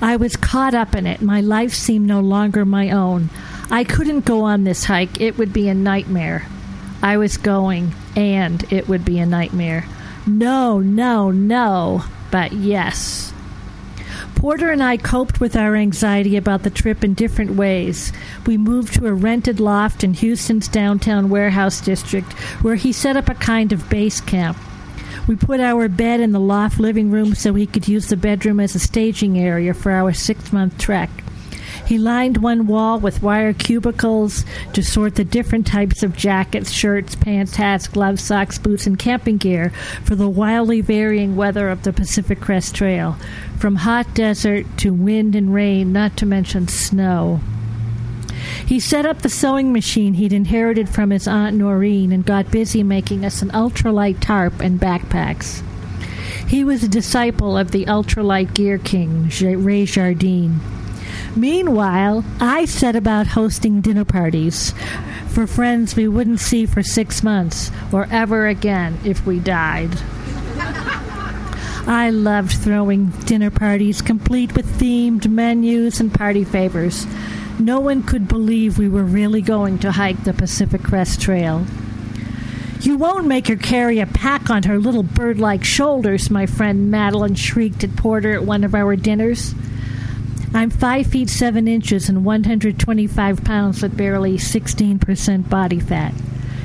[0.00, 1.22] I was caught up in it.
[1.22, 3.30] My life seemed no longer my own.
[3.70, 5.20] I couldn't go on this hike.
[5.20, 6.46] It would be a nightmare.
[7.02, 9.84] I was going, and it would be a nightmare.
[10.26, 13.32] No, no, no, but yes.
[14.38, 18.12] Porter and I coped with our anxiety about the trip in different ways.
[18.46, 23.28] We moved to a rented loft in Houston's downtown warehouse district where he set up
[23.28, 24.56] a kind of base camp.
[25.26, 28.60] We put our bed in the loft living room so he could use the bedroom
[28.60, 31.10] as a staging area for our six month trek.
[31.88, 37.16] He lined one wall with wire cubicles to sort the different types of jackets, shirts,
[37.16, 39.70] pants, hats, gloves, socks, boots, and camping gear
[40.04, 43.16] for the wildly varying weather of the Pacific Crest Trail,
[43.58, 47.40] from hot desert to wind and rain, not to mention snow.
[48.66, 52.82] He set up the sewing machine he'd inherited from his Aunt Noreen and got busy
[52.82, 55.62] making us an ultralight tarp and backpacks.
[56.46, 60.60] He was a disciple of the ultralight gear king, Ray Jardine.
[61.36, 64.74] Meanwhile, I set about hosting dinner parties
[65.28, 69.90] for friends we wouldn't see for six months or ever again if we died.
[71.86, 77.06] I loved throwing dinner parties complete with themed menus and party favors.
[77.58, 81.64] No one could believe we were really going to hike the Pacific Crest Trail.
[82.80, 86.90] You won't make her carry a pack on her little bird like shoulders, my friend
[86.90, 89.54] Madeline shrieked at Porter at one of our dinners.
[90.54, 96.14] I'm 5 feet 7 inches and 125 pounds with barely 16% body fat.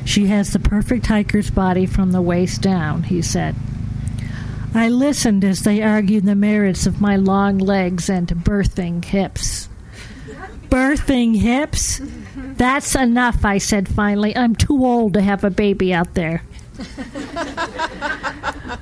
[0.06, 3.56] She has the perfect hiker's body from the waist down, he said.
[4.74, 9.70] I listened as they argued the merits of my long legs and birthing hips.
[10.70, 12.02] birthing hips?
[12.36, 14.36] That's enough, I said finally.
[14.36, 16.42] I'm too old to have a baby out there.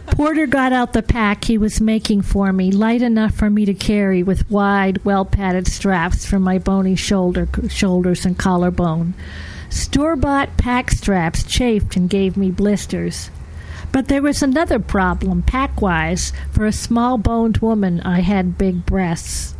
[0.07, 3.73] Porter got out the pack he was making for me, light enough for me to
[3.73, 9.13] carry, with wide, well padded straps for my bony shoulder, shoulders and collarbone.
[9.69, 13.29] Store bought pack straps chafed and gave me blisters.
[13.91, 16.31] But there was another problem, pack wise.
[16.51, 19.53] For a small boned woman, I had big breasts.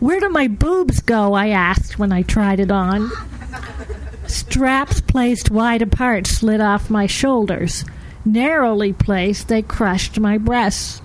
[0.00, 1.34] Where do my boobs go?
[1.34, 3.10] I asked when I tried it on.
[4.26, 7.84] Straps placed wide apart slid off my shoulders.
[8.24, 11.02] Narrowly placed, they crushed my breasts.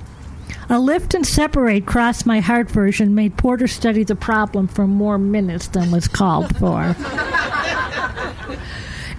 [0.69, 5.17] A lift and separate crossed my heart version made Porter study the problem for more
[5.17, 6.95] minutes than was called for.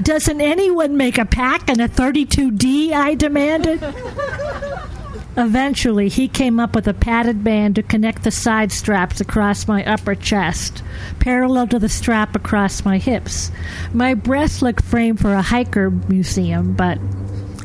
[0.03, 2.93] Doesn't anyone make a pack in a 32D?
[2.93, 3.83] I demanded.
[5.37, 9.85] Eventually, he came up with a padded band to connect the side straps across my
[9.85, 10.83] upper chest,
[11.19, 13.51] parallel to the strap across my hips.
[13.93, 16.99] My breasts looked framed for a hiker museum, but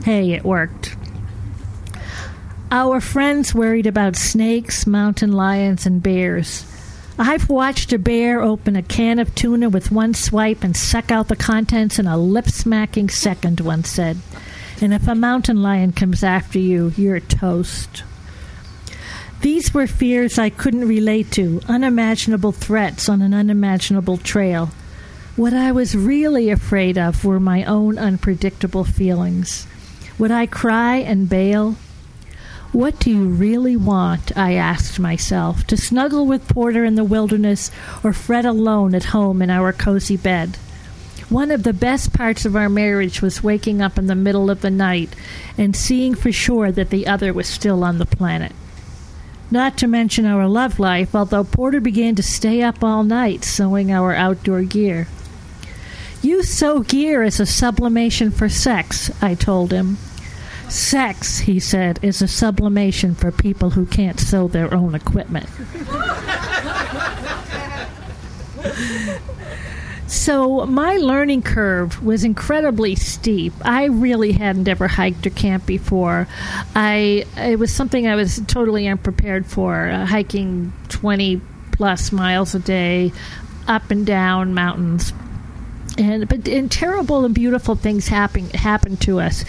[0.06, 0.96] hey, it worked.
[2.70, 6.64] Our friends worried about snakes, mountain lions, and bears.
[7.18, 11.28] I've watched a bear open a can of tuna with one swipe and suck out
[11.28, 14.18] the contents in a lip smacking second, one said.
[14.80, 18.04] And if a mountain lion comes after you, you're toast.
[19.42, 24.70] These were fears I couldn't relate to, unimaginable threats on an unimaginable trail.
[25.36, 29.66] What I was really afraid of were my own unpredictable feelings.
[30.18, 31.76] Would I cry and bail?
[32.72, 34.36] What do you really want?
[34.38, 35.66] I asked myself.
[35.68, 37.72] To snuggle with Porter in the wilderness
[38.04, 40.58] or fret alone at home in our cozy bed?
[41.30, 44.62] One of the best parts of our marriage was waking up in the middle of
[44.62, 45.10] the night
[45.58, 48.52] and seeing for sure that the other was still on the planet.
[49.52, 53.92] Not to mention our love life, although Porter began to stay up all night sewing
[53.92, 55.08] our outdoor gear.
[56.26, 60.00] You sew gear as a sublimation for sex, I told him.
[60.68, 65.48] Sex, he said, is a sublimation for people who can't sew their own equipment.
[70.08, 73.54] so my learning curve was incredibly steep.
[73.62, 76.28] I really hadn't ever hiked or camped before.
[76.74, 79.90] I it was something I was totally unprepared for.
[79.90, 81.40] Uh, hiking twenty
[81.72, 83.12] plus miles a day,
[83.68, 85.14] up and down mountains
[85.98, 89.46] and but and terrible and beautiful things happen happen to us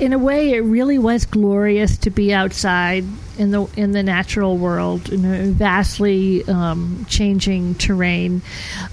[0.00, 3.04] in a way, it really was glorious to be outside
[3.38, 8.40] in the in the natural world in a vastly um, changing terrain.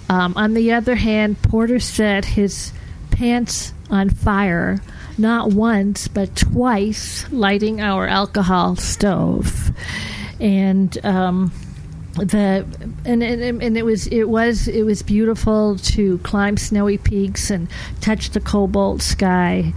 [0.10, 2.74] Um, on the other hand, Porter set his
[3.10, 4.82] pants on fire
[5.18, 9.72] not once but twice, lighting our alcohol stove,
[10.40, 11.06] and.
[11.06, 11.52] Um,
[12.18, 12.66] the
[13.06, 17.70] and, and and it was it was it was beautiful to climb snowy peaks and
[18.02, 19.74] touch the cobalt sky,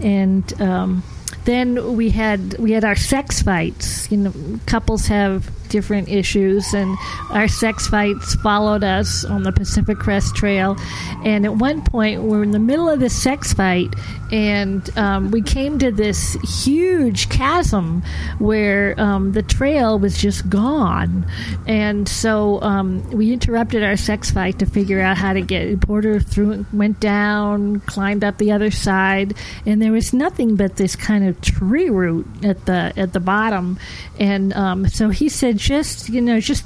[0.00, 1.02] and um,
[1.44, 4.10] then we had we had our sex fights.
[4.10, 4.32] You know,
[4.66, 6.96] couples have different issues, and
[7.30, 10.76] our sex fights followed us on the Pacific Crest Trail.
[11.24, 13.94] And at one point, we're in the middle of this sex fight,
[14.30, 18.02] and um, we came to this huge chasm
[18.38, 21.26] where um, the trail was just gone.
[21.66, 26.20] And so um, we interrupted our sex fight to figure out how to get Porter
[26.20, 29.34] through, went down, climbed up the other side,
[29.66, 33.78] and there was nothing but this kind of tree root at the at the bottom.
[34.18, 36.64] And um, so he said, just you know just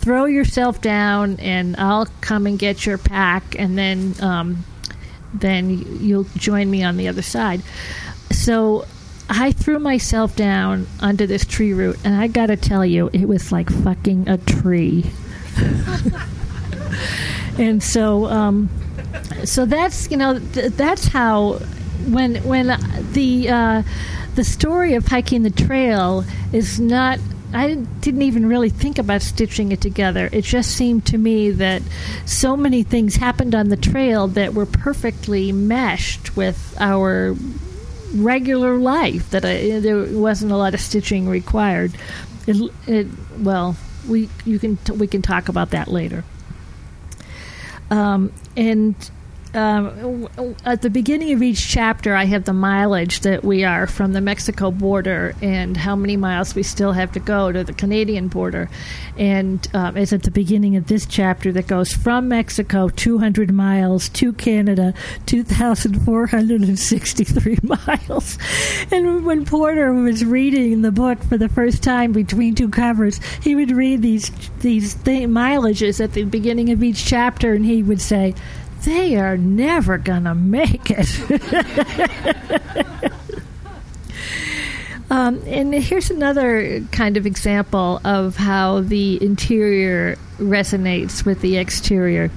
[0.00, 4.64] throw yourself down and I'll come and get your pack and then um,
[5.32, 7.62] then you'll join me on the other side.
[8.32, 8.84] So
[9.30, 13.26] I threw myself down under this tree root and I got to tell you it
[13.26, 15.08] was like fucking a tree.
[17.58, 18.68] and so um,
[19.44, 21.54] so that's you know th- that's how
[22.08, 22.76] when when
[23.12, 23.82] the uh,
[24.34, 27.20] the story of hiking the trail is not
[27.54, 30.28] I didn't even really think about stitching it together.
[30.32, 31.82] It just seemed to me that
[32.24, 37.36] so many things happened on the trail that were perfectly meshed with our
[38.14, 41.92] regular life that I, there wasn't a lot of stitching required.
[42.46, 43.06] It, it,
[43.38, 43.76] well,
[44.08, 46.24] we you can we can talk about that later.
[47.90, 48.94] Um, and
[49.54, 50.28] um,
[50.64, 54.20] at the beginning of each chapter, I have the mileage that we are from the
[54.20, 58.70] Mexico border and how many miles we still have to go to the Canadian border.
[59.18, 64.08] And um, it's at the beginning of this chapter that goes from Mexico 200 miles
[64.10, 64.94] to Canada
[65.26, 68.38] 2,463 miles.
[68.90, 73.54] And when Porter was reading the book for the first time between two covers, he
[73.54, 78.00] would read these these th- mileages at the beginning of each chapter, and he would
[78.00, 78.34] say
[78.84, 81.08] they are never going to make it.
[85.10, 92.30] um, and here's another kind of example of how the interior resonates with the exterior.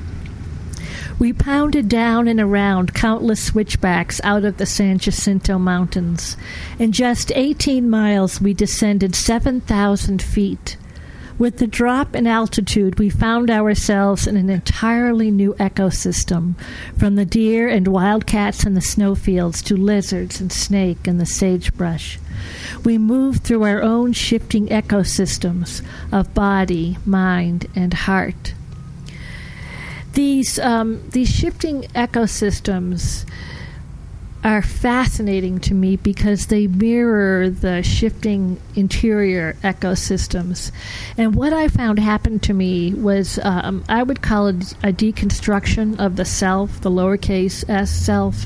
[1.17, 6.35] We pounded down and around countless switchbacks out of the San Jacinto Mountains.
[6.77, 10.75] In just 18 miles, we descended 7,000 feet.
[11.37, 16.55] With the drop in altitude, we found ourselves in an entirely new ecosystem,
[16.97, 22.19] from the deer and wildcats in the snowfields to lizards and snake in the sagebrush.
[22.85, 28.53] We moved through our own shifting ecosystems of body, mind, and heart.
[30.13, 33.25] These um, these shifting ecosystems
[34.45, 40.71] are fascinating to me because they mirror the shifting interior ecosystems.
[41.17, 45.99] And what I found happened to me was um, I would call it a deconstruction
[45.99, 48.45] of the self, the lowercase s self.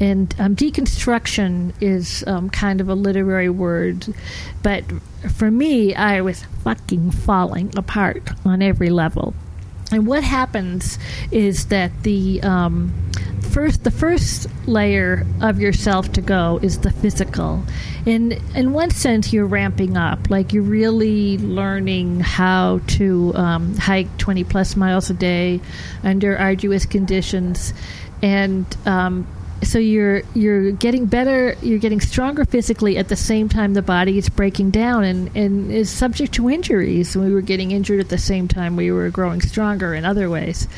[0.00, 4.14] And um, deconstruction is um, kind of a literary word,
[4.62, 4.84] but
[5.34, 9.34] for me, I was fucking falling apart on every level.
[9.92, 10.98] And what happens
[11.30, 12.92] is that the um,
[13.40, 17.62] first the first layer of yourself to go is the physical.
[18.04, 24.18] In in one sense, you're ramping up, like you're really learning how to um, hike
[24.18, 25.60] 20 plus miles a day
[26.02, 27.72] under arduous conditions,
[28.22, 29.26] and um,
[29.62, 34.18] so you're you're getting better you're getting stronger physically at the same time the body
[34.18, 37.16] is breaking down and, and is subject to injuries.
[37.16, 40.68] We were getting injured at the same time we were growing stronger in other ways.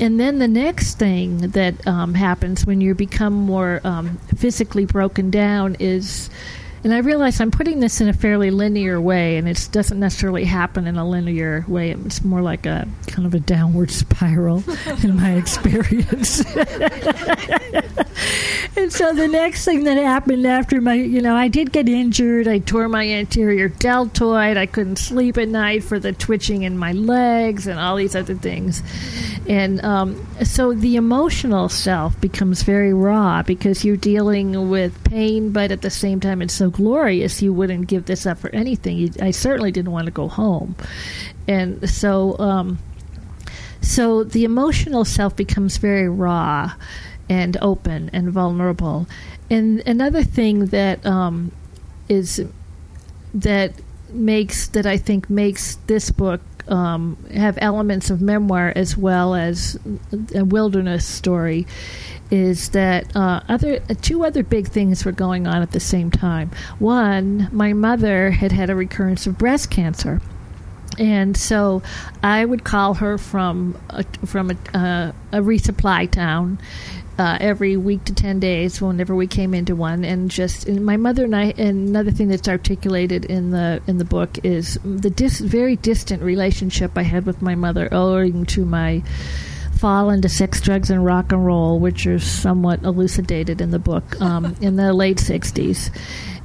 [0.00, 5.30] And then the next thing that um, happens when you become more um, physically broken
[5.30, 6.30] down is
[6.84, 10.44] and I realize I'm putting this in a fairly linear way, and it doesn't necessarily
[10.44, 11.90] happen in a linear way.
[11.90, 14.62] It's more like a kind of a downward spiral
[15.02, 16.38] in my experience.
[18.76, 22.46] and so the next thing that happened after my, you know, I did get injured.
[22.46, 24.56] I tore my anterior deltoid.
[24.56, 28.34] I couldn't sleep at night for the twitching in my legs and all these other
[28.34, 28.82] things.
[29.48, 35.72] And um, so the emotional self becomes very raw because you're dealing with pain, but
[35.72, 38.96] at the same time, it's so glorious you wouldn't give this up for anything.
[38.96, 40.76] You, I certainly didn't want to go home.
[41.46, 42.78] And so, um,
[43.80, 46.72] so the emotional self becomes very raw
[47.28, 49.06] and open and vulnerable.
[49.50, 51.52] And another thing that um,
[52.08, 52.44] is
[53.34, 53.72] that
[54.10, 59.78] makes that I think makes this book um, have elements of memoir as well as
[60.34, 61.66] a wilderness story
[62.30, 66.50] is that uh, other two other big things were going on at the same time.
[66.78, 70.20] One, my mother had had a recurrence of breast cancer.
[70.98, 71.82] And so
[72.24, 76.58] I would call her from a, from a, uh, a resupply town,
[77.18, 80.96] uh, every week to 10 days whenever we came into one and just and my
[80.96, 85.10] mother and I and another thing that's articulated in the in the book is the
[85.10, 89.02] dis, very distant relationship I had with my mother owing to my
[89.78, 94.20] fall into sex, drugs, and rock and roll, which are somewhat elucidated in the book
[94.20, 95.96] um, in the late 60s.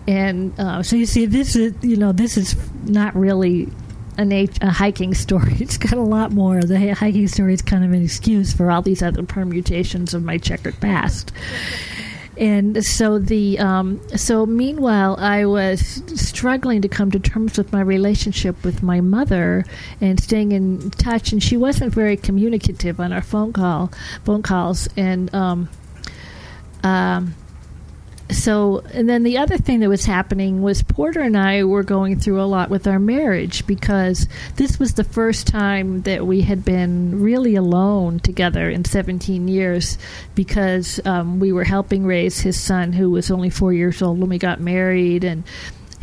[0.08, 3.70] And uh, so you see, this is you know this is not really
[4.18, 5.57] a, nat- a hiking story.
[5.64, 6.61] It's got a lot more.
[6.61, 10.38] The hiking story is kind of an excuse for all these other permutations of my
[10.38, 11.32] checkered past.
[12.36, 17.82] And so the um, so meanwhile, I was struggling to come to terms with my
[17.82, 19.66] relationship with my mother
[20.01, 21.32] and staying in touch.
[21.32, 23.91] And she wasn't very communicative on our phone call
[24.26, 24.89] phone calls.
[24.97, 25.70] And um,
[26.84, 27.36] um,
[28.34, 32.20] so and then the other thing that was happening was Porter and I were going
[32.20, 36.66] through a lot with our marriage because this was the first time that we had
[36.66, 39.98] been really alone together in 17 years
[40.36, 44.30] because um, we were helping raise his son who was only four years old when
[44.30, 45.44] we got married and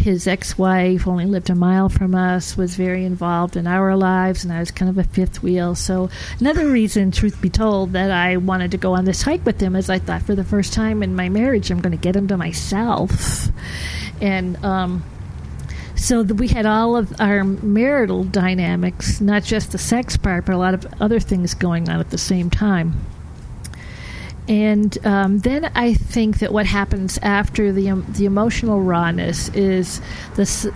[0.01, 4.53] his ex-wife only lived a mile from us was very involved in our lives and
[4.53, 5.75] i was kind of a fifth wheel.
[5.75, 6.09] So
[6.41, 9.77] another reason truth be told that i wanted to go on this hike with him
[9.77, 12.29] is i thought for the first time in my marriage i'm going to get him
[12.29, 13.49] to myself.
[14.23, 15.05] And um,
[15.97, 20.59] so we had all of our marital dynamics not just the sex part but a
[20.59, 22.95] lot of other things going on at the same time
[24.51, 30.01] and um, then I think that what happens after the um, the emotional rawness is
[30.35, 30.67] this.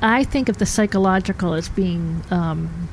[0.00, 2.88] I think of the psychological as being um,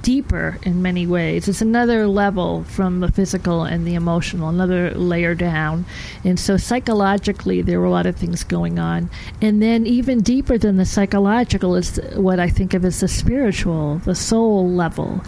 [0.00, 1.48] deeper in many ways.
[1.48, 5.84] It's another level from the physical and the emotional, another layer down.
[6.24, 9.10] And so psychologically, there were a lot of things going on.
[9.42, 13.98] And then even deeper than the psychological is what I think of as the spiritual,
[13.98, 15.22] the soul level.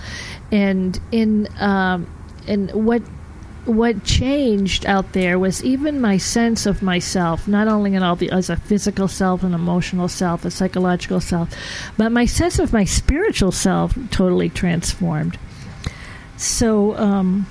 [0.51, 2.07] And in um,
[2.47, 3.03] and what
[3.67, 8.31] what changed out there was even my sense of myself, not only in all the
[8.31, 11.55] as a physical self, an emotional self, a psychological self,
[11.97, 15.39] but my sense of my spiritual self totally transformed.
[16.37, 17.47] So, um,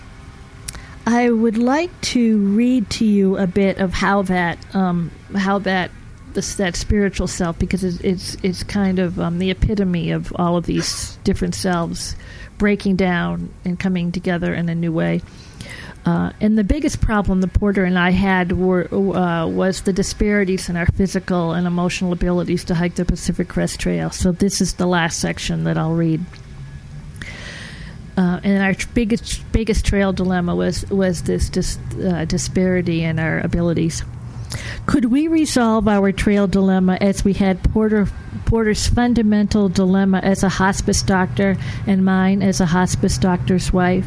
[1.06, 5.92] I would like to read to you a bit of how that um, how that
[6.34, 10.56] this, that spiritual self because it's it's, it's kind of um, the epitome of all
[10.56, 12.16] of these different selves
[12.58, 15.22] breaking down and coming together in a new way.
[16.06, 20.68] Uh, and the biggest problem the porter and I had were, uh, was the disparities
[20.68, 24.10] in our physical and emotional abilities to hike the Pacific Crest Trail.
[24.10, 26.26] So this is the last section that I'll read.
[28.16, 33.40] Uh, and our biggest biggest trail dilemma was was this dis, uh, disparity in our
[33.40, 34.04] abilities.
[34.86, 38.08] Could we resolve our trail dilemma as we had Porter
[38.46, 44.06] Porter's fundamental dilemma as a hospice doctor and mine as a hospice doctor's wife?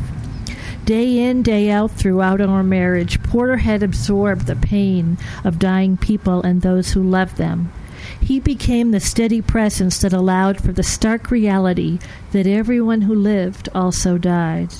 [0.86, 6.42] Day in, day out throughout our marriage, Porter had absorbed the pain of dying people
[6.42, 7.72] and those who loved them.
[8.20, 11.98] He became the steady presence that allowed for the stark reality
[12.30, 14.72] that everyone who lived also died.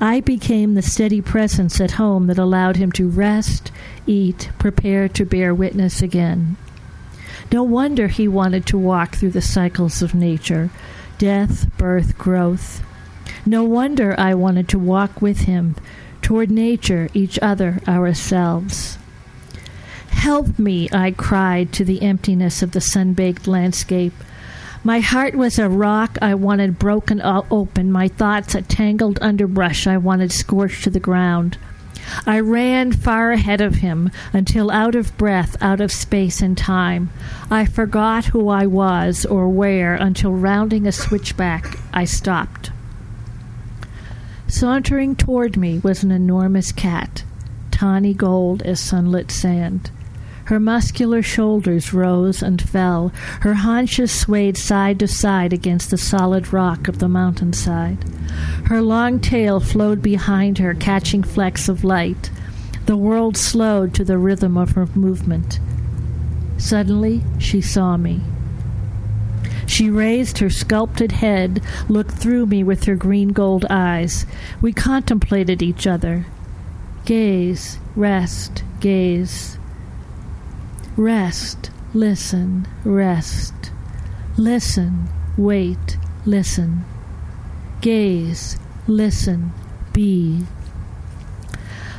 [0.00, 3.70] I became the steady presence at home that allowed him to rest,
[4.06, 6.56] eat, prepare to bear witness again.
[7.52, 10.70] No wonder he wanted to walk through the cycles of nature
[11.18, 12.82] death, birth, growth.
[13.46, 15.76] No wonder I wanted to walk with him
[16.22, 18.98] toward nature, each other, ourselves.
[20.10, 24.12] Help me, I cried to the emptiness of the sun baked landscape.
[24.84, 29.96] My heart was a rock I wanted broken open, my thoughts a tangled underbrush I
[29.96, 31.58] wanted scorched to the ground.
[32.26, 37.10] I ran far ahead of him until out of breath, out of space and time.
[37.50, 42.72] I forgot who I was or where until rounding a switchback I stopped.
[44.50, 47.22] Sauntering toward me was an enormous cat,
[47.70, 49.92] tawny gold as sunlit sand.
[50.46, 53.12] Her muscular shoulders rose and fell.
[53.42, 58.02] Her haunches swayed side to side against the solid rock of the mountainside.
[58.66, 62.32] Her long tail flowed behind her, catching flecks of light.
[62.86, 65.60] The world slowed to the rhythm of her movement.
[66.58, 68.20] Suddenly, she saw me.
[69.70, 74.26] She raised her sculpted head, looked through me with her green gold eyes.
[74.60, 76.26] We contemplated each other.
[77.04, 79.58] Gaze, rest, gaze.
[80.96, 83.70] Rest, listen, rest.
[84.36, 85.08] Listen,
[85.38, 85.96] wait,
[86.26, 86.84] listen.
[87.80, 88.58] Gaze,
[88.88, 89.52] listen,
[89.92, 90.46] be.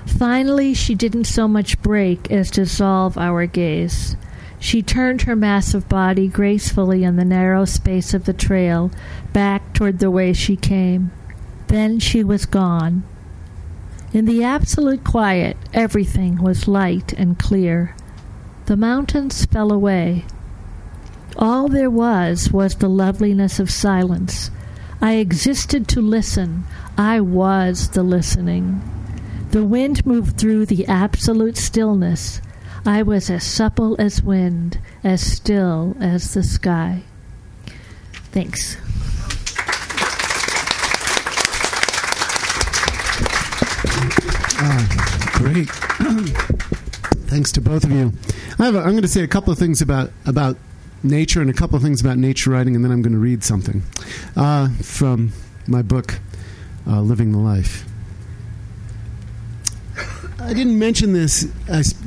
[0.06, 4.18] Finally, she didn't so much break as dissolve our gaze.
[4.62, 8.92] She turned her massive body gracefully in the narrow space of the trail
[9.34, 11.12] back toward the way she came.
[11.66, 13.04] Then she was gone.
[14.14, 17.96] In the absolute quiet, everything was light and clear.
[18.68, 20.26] The mountains fell away.
[21.38, 24.52] All there was was the loveliness of silence.
[25.02, 26.66] I existed to listen.
[27.00, 28.80] I was the listening.
[29.50, 32.42] The wind moved through the absolute stillness.
[32.86, 37.04] I was as supple as wind, as still as the sky.
[38.32, 38.78] Thanks.
[44.64, 45.70] Ah, great.
[47.28, 48.14] Thanks to both of you.
[48.60, 50.58] I am going to say a couple of things about about
[51.04, 53.44] nature and a couple of things about nature writing, and then I'm going to read
[53.44, 53.84] something
[54.36, 55.34] uh, from
[55.68, 56.20] my book,
[56.88, 57.86] uh, Living the Life.
[60.42, 61.48] I didn't mention this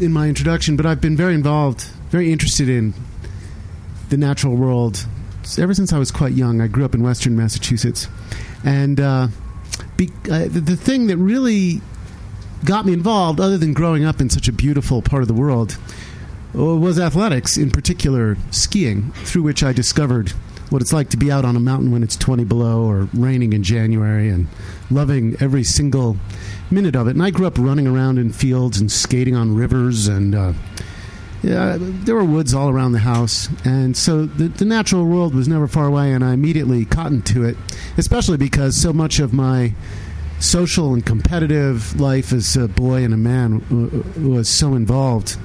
[0.00, 2.92] in my introduction, but I've been very involved, very interested in
[4.10, 5.06] the natural world
[5.58, 6.60] ever since I was quite young.
[6.60, 8.08] I grew up in Western Massachusetts,
[8.64, 9.28] and uh,
[9.96, 11.80] be, uh, the, the thing that really
[12.64, 15.78] got me involved, other than growing up in such a beautiful part of the world,
[16.54, 20.30] was athletics, in particular skiing, through which I discovered
[20.70, 23.52] what it's like to be out on a mountain when it's 20 below or raining
[23.52, 24.46] in January and
[24.94, 26.16] loving every single
[26.70, 27.10] minute of it.
[27.10, 30.52] And I grew up running around in fields and skating on rivers, and uh,
[31.42, 33.48] yeah, there were woods all around the house.
[33.64, 37.44] And so the, the natural world was never far away, and I immediately cottoned to
[37.44, 37.56] it,
[37.98, 39.74] especially because so much of my
[40.40, 43.62] social and competitive life as a boy and a man
[44.30, 45.36] was so involved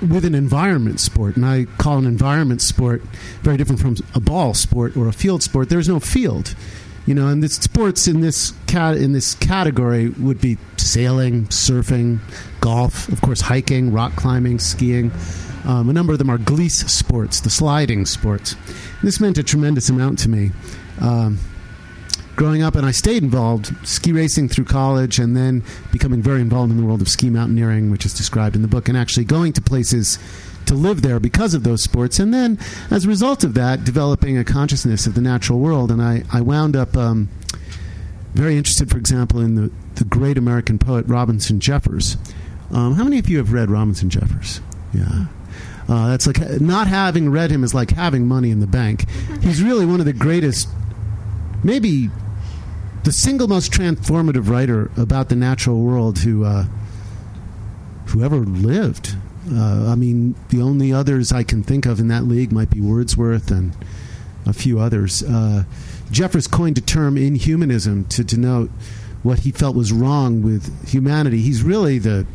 [0.00, 3.02] with an environment sport, and I call an environment sport
[3.42, 5.68] very different from a ball sport or a field sport.
[5.68, 6.54] There's no field
[7.10, 12.20] you know, and the sports in this cat in this category would be sailing, surfing,
[12.60, 15.10] golf, of course, hiking, rock climbing, skiing.
[15.64, 18.54] Um, a number of them are glisse sports, the sliding sports.
[19.02, 20.52] This meant a tremendous amount to me.
[21.00, 21.40] Um,
[22.36, 26.70] growing up, and I stayed involved ski racing through college, and then becoming very involved
[26.70, 29.52] in the world of ski mountaineering, which is described in the book, and actually going
[29.54, 30.20] to places
[30.70, 32.18] to live there because of those sports.
[32.18, 32.58] And then,
[32.90, 35.90] as a result of that, developing a consciousness of the natural world.
[35.90, 37.28] And I, I wound up um,
[38.34, 42.16] very interested, for example, in the, the great American poet Robinson Jeffers.
[42.72, 44.60] Um, how many of you have read Robinson Jeffers?
[44.94, 45.26] Yeah.
[45.88, 49.10] Uh, that's like not having read him is like having money in the bank.
[49.42, 50.68] He's really one of the greatest,
[51.64, 52.10] maybe
[53.02, 56.66] the single most transformative writer about the natural world who uh,
[58.06, 59.16] who ever lived.
[59.50, 62.80] Uh, I mean, the only others I can think of in that league might be
[62.80, 63.74] Wordsworth and
[64.46, 65.22] a few others.
[65.22, 65.64] Uh,
[66.10, 68.70] Jeffers coined a term inhumanism to denote
[69.22, 71.40] what he felt was wrong with humanity.
[71.40, 72.26] He's really the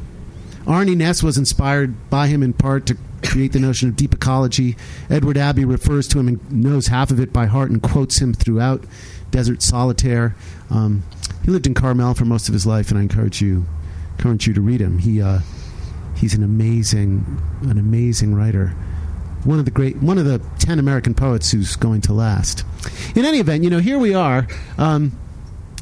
[0.67, 4.75] Arne Naess was inspired by him in part to create the notion of deep ecology.
[5.09, 8.33] Edward Abbey refers to him and knows half of it by heart and quotes him
[8.33, 8.83] throughout
[9.31, 10.35] Desert Solitaire.
[10.69, 11.03] Um,
[11.43, 13.65] he lived in Carmel for most of his life, and I encourage you
[14.17, 14.99] encourage you to read him.
[14.99, 15.39] He uh,
[16.15, 18.69] he's an amazing an amazing writer.
[19.43, 22.63] One of the great one of the ten American poets who's going to last.
[23.15, 24.47] In any event, you know here we are.
[24.77, 25.17] Um,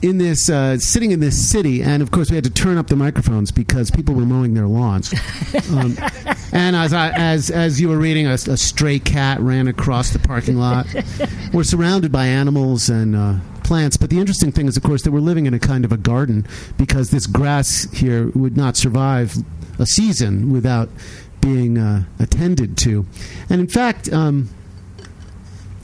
[0.03, 2.88] in this uh, sitting in this city, and of course we had to turn up
[2.88, 5.13] the microphones because people were mowing their lawns.
[5.71, 5.97] Um,
[6.51, 10.19] and as I, as as you were reading, a, a, stray cat ran across the
[10.19, 10.88] parking lot.
[11.53, 15.11] we're surrounded by animals and uh, plants, but the interesting thing is, of course, that
[15.11, 16.45] we're living in a kind of a garden
[16.77, 19.36] because this grass here would not survive
[19.80, 20.89] a season without
[21.41, 23.05] being uh, attended to.
[23.49, 24.11] And in fact.
[24.11, 24.49] Um,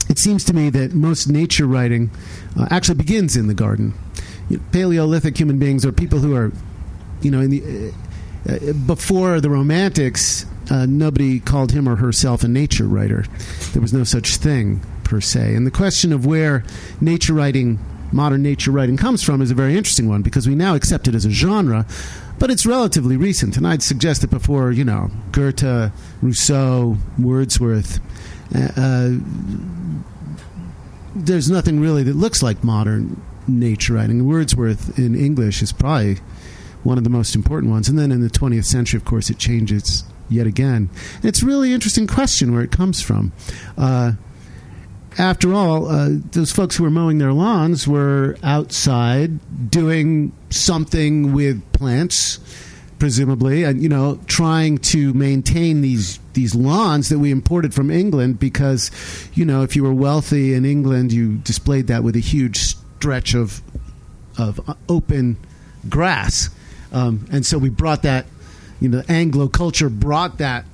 [0.08, 2.10] it seems to me that most nature writing
[2.58, 3.94] uh, actually begins in the garden
[4.50, 6.52] you know, Paleolithic human beings are people who are,
[7.22, 7.92] you know, in the
[8.48, 13.24] uh, uh, before the Romantics, uh, nobody called him or herself a nature writer.
[13.72, 15.54] There was no such thing per se.
[15.54, 16.64] And the question of where
[17.00, 17.78] nature writing,
[18.12, 21.14] modern nature writing, comes from is a very interesting one because we now accept it
[21.14, 21.86] as a genre,
[22.40, 23.56] but it's relatively recent.
[23.56, 28.00] And I'd suggest that before, you know, Goethe, Rousseau, Wordsworth.
[28.52, 29.10] Uh, uh
[31.14, 34.26] there's nothing really that looks like modern nature writing.
[34.26, 36.18] Wordsworth in English is probably
[36.82, 37.88] one of the most important ones.
[37.88, 40.88] And then in the 20th century, of course, it changes yet again.
[41.16, 43.32] And it's a really interesting question where it comes from.
[43.76, 44.12] Uh,
[45.18, 51.60] after all, uh, those folks who were mowing their lawns were outside doing something with
[51.72, 52.38] plants,
[52.98, 58.38] presumably, and you know, trying to maintain these these lawns that we imported from England
[58.38, 58.90] because,
[59.34, 63.34] you know, if you were wealthy in England, you displayed that with a huge stretch
[63.34, 63.60] of
[64.38, 65.36] of open
[65.88, 66.50] grass,
[66.92, 68.26] um, and so we brought that.
[68.82, 70.64] You know, Anglo culture brought that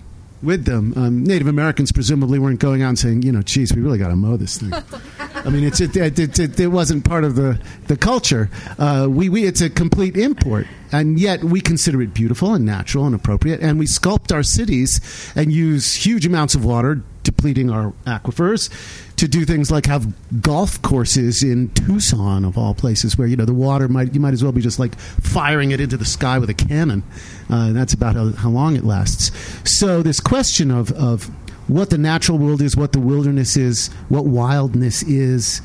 [0.47, 0.95] with them.
[0.97, 4.09] Um, Native Americans presumably weren't going out and saying, you know, geez, we really got
[4.09, 4.73] to mow this thing.
[5.35, 8.51] I mean, it's it, it, it, it, wasn't part of the the culture.
[8.79, 13.07] Uh, we, we it's a complete import, and yet we consider it beautiful and natural
[13.07, 17.93] and appropriate, and we sculpt our cities and use huge amounts of water, depleting our
[18.07, 18.71] aquifers
[19.17, 20.07] to do things like have
[20.41, 24.33] golf courses in Tucson of all places where you know the water might you might
[24.33, 27.03] as well be just like firing it into the sky with a cannon.
[27.51, 29.31] Uh, that's about how, how long it lasts.
[29.71, 31.25] So this question of of
[31.69, 35.61] what the natural world is, what the wilderness is, what wildness is,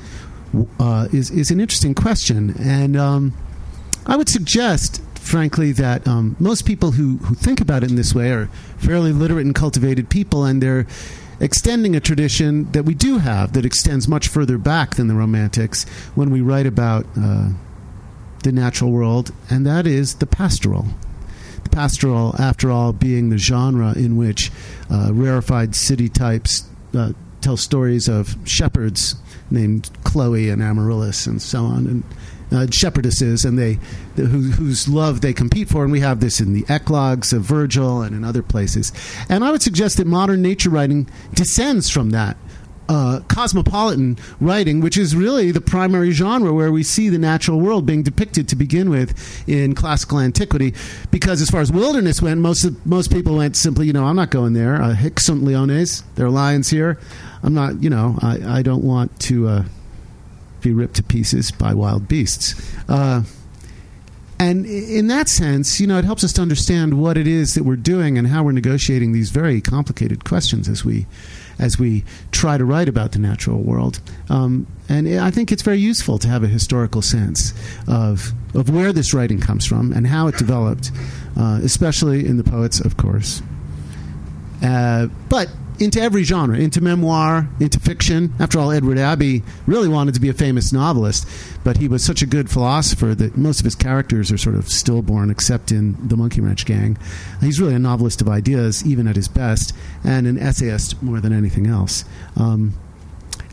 [0.80, 3.34] uh, is is an interesting question, and um,
[4.08, 8.14] I would suggest frankly, that um, most people who, who think about it in this
[8.14, 8.48] way are
[8.78, 10.86] fairly literate and cultivated people, and they're
[11.42, 15.84] extending a tradition that we do have that extends much further back than the Romantics
[16.16, 17.50] when we write about uh,
[18.44, 20.86] the natural world, and that is the pastoral.
[21.64, 24.52] The pastoral, after all, being the genre in which
[24.90, 29.16] uh, rarefied city types uh, tell stories of shepherds
[29.50, 32.04] named Chloe and Amaryllis and so on, and
[32.52, 33.80] uh, shepherdesses, and they
[34.16, 35.84] the, who, whose love they compete for.
[35.84, 38.92] And we have this in the Eclogues of Virgil and in other places.
[39.30, 42.38] And I would suggest that modern nature writing descends from that.
[42.90, 47.86] Uh, cosmopolitan writing, which is really the primary genre where we see the natural world
[47.86, 50.74] being depicted to begin with in classical antiquity.
[51.10, 54.18] Because as far as wilderness went, most of, most people went simply, you know, I'm
[54.18, 54.82] not going there.
[54.82, 56.04] Uh, hic sunt leones.
[56.16, 57.00] There are lions here.
[57.44, 59.48] I'm not, you know, I, I don't want to.
[59.48, 59.64] Uh,
[60.62, 62.76] be ripped to pieces by wild beasts.
[62.88, 63.24] Uh,
[64.42, 67.64] and in that sense, you know, it helps us to understand what it is that
[67.64, 71.06] we're doing and how we're negotiating these very complicated questions as we
[71.60, 74.00] as we try to write about the natural world.
[74.30, 77.54] Um, and I think it's very useful to have a historical sense
[77.88, 80.90] of of where this writing comes from and how it developed,
[81.38, 83.44] uh, especially in the poets, of course.
[84.64, 85.50] Uh, but
[85.82, 88.34] into every genre, into memoir, into fiction.
[88.40, 91.28] After all, Edward Abbey really wanted to be a famous novelist,
[91.64, 94.70] but he was such a good philosopher that most of his characters are sort of
[94.70, 96.98] stillborn, except in the Monkey Wrench Gang.
[97.42, 99.74] He's really a novelist of ideas, even at his best,
[100.04, 102.06] and an essayist more than anything else.
[102.36, 102.74] Um,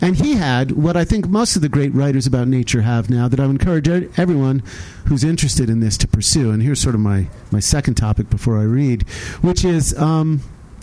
[0.00, 3.26] And he had what I think most of the great writers about nature have now
[3.26, 4.62] that I would encourage everyone
[5.06, 6.52] who's interested in this to pursue.
[6.52, 9.02] And here's sort of my, my second topic before I read,
[9.42, 10.40] which is um,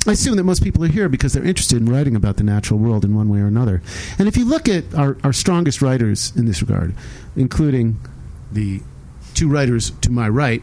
[0.08, 2.80] I assume that most people are here because they're interested in writing about the natural
[2.80, 3.82] world in one way or another.
[4.20, 6.94] And if you look at our, our strongest writers in this regard,
[7.36, 8.00] including
[8.52, 8.82] the
[9.34, 10.62] two writers to my right,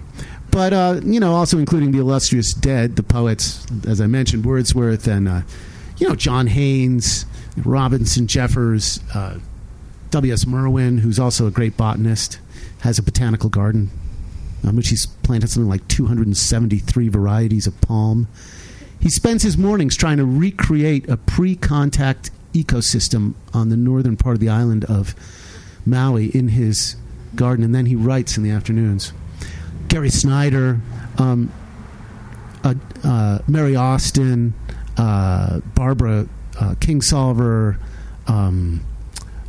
[0.53, 5.09] but uh, you know, also including the illustrious dead, the poets, as I mentioned, Wordsworth
[5.09, 5.41] and uh,
[5.97, 7.27] you know John Haines,
[7.57, 9.39] Robinson Jeffers, uh,
[10.11, 10.47] W.S.
[10.47, 12.39] Merwin, who's also a great botanist,
[12.81, 13.91] has a botanical garden,
[14.67, 18.29] um, which he's planted something like 273 varieties of palm.
[19.03, 24.41] He spends his mornings trying to recreate a pre-contact ecosystem on the northern part of
[24.41, 25.17] the island of
[25.85, 26.95] Maui in his
[27.35, 29.13] garden, and then he writes in the afternoons.
[29.89, 30.81] Gary Snyder,
[31.19, 31.53] um,
[32.63, 34.55] uh, uh, Mary Austin,
[34.97, 36.29] uh, Barbara
[36.61, 37.79] uh, Kingsolver.
[38.29, 38.85] Um,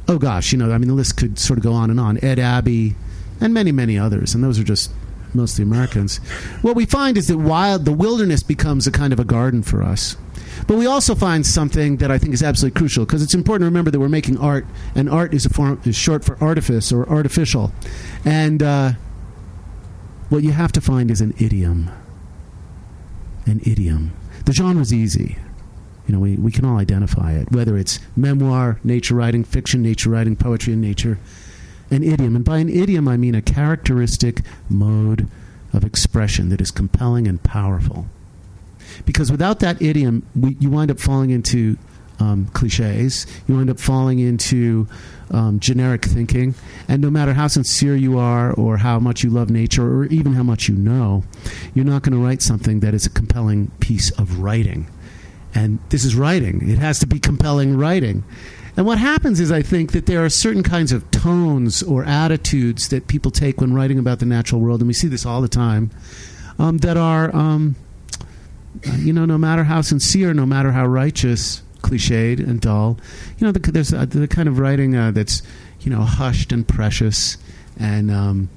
[0.07, 2.17] oh gosh, you know, I mean, the list could sort of go on and on.
[2.23, 2.95] Ed Abbey,
[3.39, 4.89] and many, many others, and those are just
[5.35, 6.17] mostly Americans.
[6.61, 9.83] What we find is that wild, the wilderness becomes a kind of a garden for
[9.83, 10.17] us.
[10.67, 13.65] But we also find something that I think is absolutely crucial because it's important to
[13.65, 14.65] remember that we're making art,
[14.95, 17.71] and art is a form is short for artifice or artificial,
[18.23, 18.91] and uh,
[20.29, 21.89] what you have to find is an idiom.
[23.45, 24.13] An idiom.
[24.45, 25.37] The genre's easy.
[26.07, 30.09] You know, we, we can all identify it, whether it's memoir, nature writing, fiction, nature
[30.09, 31.17] writing, poetry, and nature.
[31.93, 32.35] An idiom.
[32.35, 35.27] And by an idiom, I mean a characteristic mode
[35.71, 38.07] of expression that is compelling and powerful.
[39.05, 41.77] Because without that idiom, we, you wind up falling into
[42.19, 43.27] um, cliches.
[43.47, 44.87] You wind up falling into
[45.29, 46.55] um, generic thinking.
[46.87, 50.33] And no matter how sincere you are, or how much you love nature, or even
[50.33, 51.23] how much you know,
[51.75, 54.87] you're not going to write something that is a compelling piece of writing.
[55.53, 58.23] And this is writing, it has to be compelling writing.
[58.75, 62.89] And what happens is, I think, that there are certain kinds of tones or attitudes
[62.89, 65.47] that people take when writing about the natural world, and we see this all the
[65.47, 65.91] time,
[66.57, 67.75] um, that are, um,
[68.97, 72.97] you know, no matter how sincere, no matter how righteous, cliched and dull,
[73.37, 75.43] you know, the, there's the kind of writing uh, that's,
[75.81, 77.37] you know, hushed and precious
[77.77, 78.49] and um,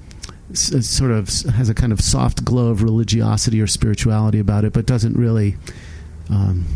[0.51, 4.65] s- uh, sort of has a kind of soft glow of religiosity or spirituality about
[4.65, 5.57] it, but doesn't really.
[6.31, 6.67] Um,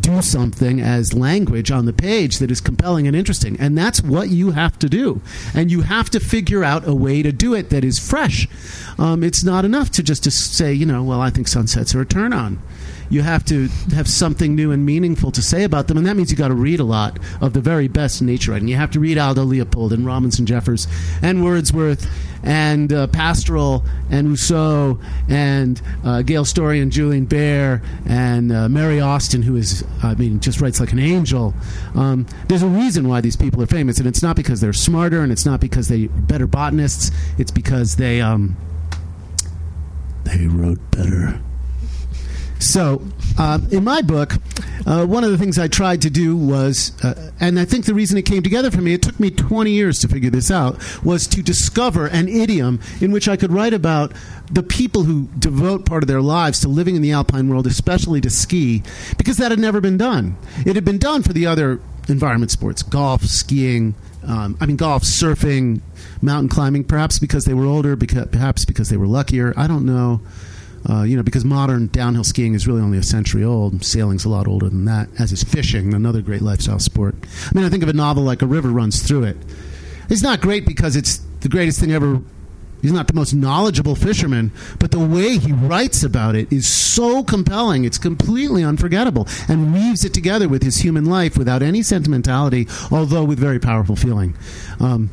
[0.00, 3.56] do something as language on the page that is compelling and interesting.
[3.60, 5.20] And that's what you have to do.
[5.54, 8.48] And you have to figure out a way to do it that is fresh.
[8.98, 12.00] Um, it's not enough to just to say, you know, well, I think sunsets are
[12.00, 12.62] a turn on.
[13.10, 16.30] You have to have something new and meaningful to say about them, and that means
[16.30, 18.68] you got to read a lot of the very best nature writing.
[18.68, 20.86] You have to read Aldo Leopold and Robinson Jeffers
[21.20, 22.08] and Wordsworth
[22.42, 29.00] and uh, Pastoral and Rousseau and uh, Gail Storey and Julene Bair and uh, Mary
[29.00, 31.54] Austin, who is, I mean, just writes like an angel.
[31.94, 35.20] Um, there's a reason why these people are famous, and it's not because they're smarter,
[35.20, 37.10] and it's not because they're better botanists.
[37.38, 38.56] It's because they um,
[40.24, 41.40] they wrote better.
[42.62, 43.02] So,
[43.38, 44.34] uh, in my book,
[44.86, 47.92] uh, one of the things I tried to do was, uh, and I think the
[47.92, 50.78] reason it came together for me, it took me 20 years to figure this out,
[51.04, 54.12] was to discover an idiom in which I could write about
[54.48, 58.20] the people who devote part of their lives to living in the alpine world, especially
[58.20, 58.84] to ski,
[59.18, 60.36] because that had never been done.
[60.64, 65.02] It had been done for the other environment sports golf, skiing, um, I mean, golf,
[65.02, 65.80] surfing,
[66.20, 69.52] mountain climbing, perhaps because they were older, because, perhaps because they were luckier.
[69.56, 70.20] I don't know.
[70.88, 73.84] Uh, you know, because modern downhill skiing is really only a century old.
[73.84, 77.14] Sailing's a lot older than that, as is fishing, another great lifestyle sport.
[77.22, 79.36] I mean, I think of a novel like A River Runs Through It.
[80.10, 82.20] It's not great because it's the greatest thing ever.
[82.82, 87.22] He's not the most knowledgeable fisherman, but the way he writes about it is so
[87.22, 87.84] compelling.
[87.84, 93.22] It's completely unforgettable and weaves it together with his human life without any sentimentality, although
[93.22, 94.36] with very powerful feeling.
[94.80, 95.10] Um,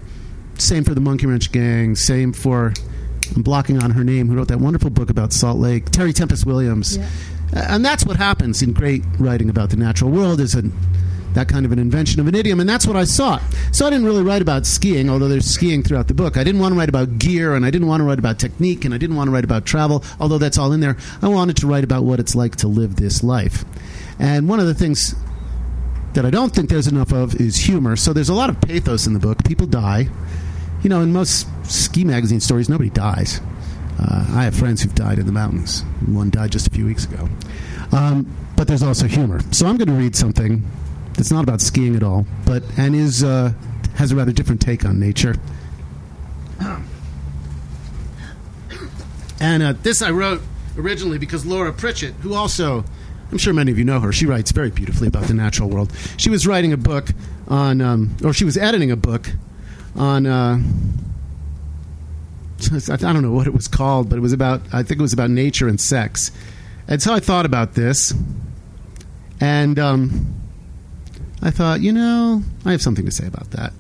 [0.58, 1.96] same for the Monkey Wrench Gang.
[1.96, 2.74] Same for
[3.36, 6.46] I'm blocking on her name, who wrote that wonderful book about Salt Lake, Terry Tempest
[6.46, 6.98] Williams.
[6.98, 7.10] Yeah.
[7.54, 10.64] And that's what happens in great writing about the natural world is a,
[11.34, 13.42] that kind of an invention of an idiom, and that's what I sought.
[13.72, 16.38] So I didn't really write about skiing, although there's skiing throughout the book.
[16.38, 18.86] I didn't want to write about gear, and I didn't want to write about technique,
[18.86, 20.98] and I didn't want to write about travel, although that's all in there.
[21.22, 23.66] I wanted to write about what it's like to live this life.
[24.20, 25.16] And one of the things
[26.14, 27.96] that I don't think there's enough of is humor.
[27.96, 29.44] So there's a lot of pathos in the book.
[29.44, 30.10] People die
[30.82, 33.42] you know, in most ski magazine stories, nobody dies.
[34.00, 35.82] Uh, I have friends who've died in the mountains.
[36.06, 37.28] One died just a few weeks ago.
[37.92, 39.42] Um, but there's also humor.
[39.52, 40.64] So I'm going to read something
[41.14, 43.54] that's not about skiing at all, but and is uh,
[43.96, 45.36] has a rather different take on nature.
[49.42, 50.42] And uh, this I wrote
[50.78, 52.84] originally because Laura Pritchett, who also
[53.32, 54.12] I'm sure many of you know her.
[54.12, 55.94] She writes very beautifully about the natural world.
[56.18, 57.10] She was writing a book
[57.48, 59.30] on, um, or she was editing a book
[59.96, 60.26] on.
[60.26, 60.60] Uh,
[62.90, 64.62] I don't know what it was called, but it was about.
[64.74, 66.32] I think it was about nature and sex,
[66.88, 68.14] and so I thought about this,
[69.40, 70.36] and um,
[71.42, 73.72] I thought, you know, I have something to say about that,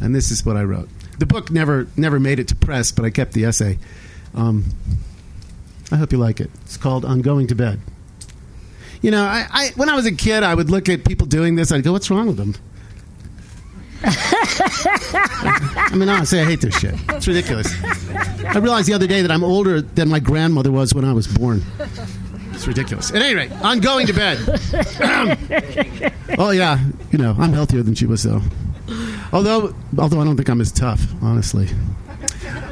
[0.00, 0.88] and this is what I wrote.
[1.18, 3.78] The book never never made it to press, but I kept the essay.
[4.34, 4.66] Um,
[5.90, 6.50] I hope you like it.
[6.62, 7.80] It's called "On Going to Bed."
[9.02, 11.56] You know, I, I when I was a kid, I would look at people doing
[11.56, 11.72] this.
[11.72, 12.54] I'd go, "What's wrong with them?"
[14.02, 16.94] I mean, honestly, I hate this shit.
[17.10, 17.72] It's ridiculous.
[18.44, 21.26] I realized the other day that I'm older than my grandmother was when I was
[21.26, 21.62] born.
[22.52, 23.10] It's ridiculous.
[23.10, 24.38] At any rate, I'm going to bed.
[26.38, 26.78] oh yeah,
[27.10, 28.42] you know, I'm healthier than she was though.
[29.32, 31.68] Although, although I don't think I'm as tough, honestly.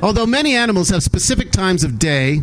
[0.03, 2.43] Although many animals have specific times of day,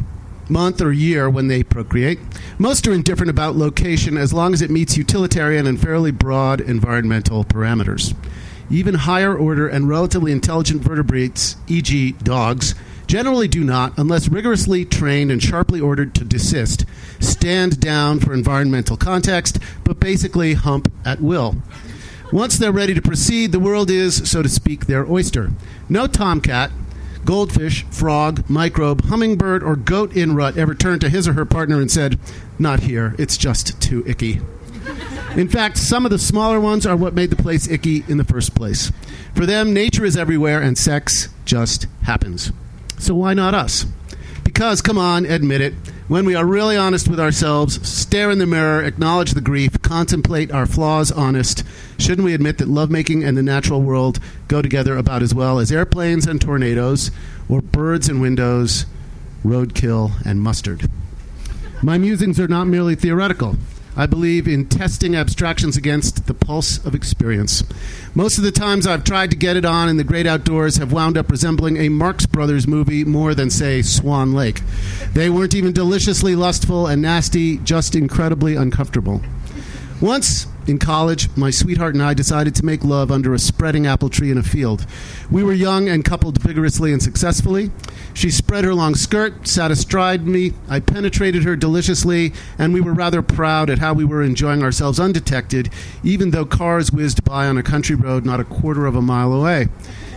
[0.50, 2.20] month, or year when they procreate,
[2.58, 7.44] most are indifferent about location as long as it meets utilitarian and fairly broad environmental
[7.44, 8.16] parameters.
[8.70, 12.74] Even higher order and relatively intelligent vertebrates, e.g., dogs,
[13.08, 16.86] generally do not, unless rigorously trained and sharply ordered to desist,
[17.20, 21.56] stand down for environmental context, but basically hump at will.
[22.32, 25.52] Once they're ready to proceed, the world is, so to speak, their oyster.
[25.88, 26.72] No tomcat,
[27.24, 31.80] goldfish, frog, microbe, hummingbird, or goat in rut ever turned to his or her partner
[31.80, 32.20] and said,
[32.58, 34.42] Not here, it's just too icky.
[35.36, 38.24] In fact, some of the smaller ones are what made the place icky in the
[38.24, 38.92] first place.
[39.36, 42.52] For them, nature is everywhere and sex just happens.
[42.98, 43.86] So why not us?
[44.44, 45.74] Because, come on, admit it,
[46.08, 50.52] when we are really honest with ourselves, stare in the mirror, acknowledge the grief, contemplate
[50.52, 51.64] our flaws honest,
[51.98, 55.72] shouldn't we admit that lovemaking and the natural world go together about as well as
[55.72, 57.10] airplanes and tornadoes,
[57.50, 58.86] or birds and windows,
[59.44, 60.90] roadkill and mustard?
[61.82, 63.58] My musings are not merely theoretical.
[63.98, 67.64] I believe in testing abstractions against the pulse of experience.
[68.14, 70.92] Most of the times I've tried to get it on in the great outdoors have
[70.92, 74.62] wound up resembling a Marx Brothers movie more than, say, Swan Lake.
[75.14, 79.22] They weren't even deliciously lustful and nasty, just incredibly uncomfortable.
[80.02, 84.10] Once, in college, my sweetheart and I decided to make love under a spreading apple
[84.10, 84.86] tree in a field.
[85.32, 87.72] We were young and coupled vigorously and successfully.
[88.14, 90.52] She spread her long skirt, sat astride me.
[90.68, 95.00] I penetrated her deliciously, and we were rather proud at how we were enjoying ourselves
[95.00, 95.70] undetected,
[96.04, 99.32] even though cars whizzed by on a country road not a quarter of a mile
[99.32, 99.70] away.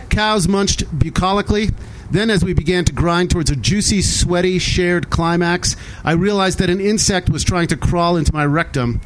[0.09, 1.73] Cows munched bucolically.
[2.11, 6.69] Then, as we began to grind towards a juicy, sweaty, shared climax, I realized that
[6.69, 8.99] an insect was trying to crawl into my rectum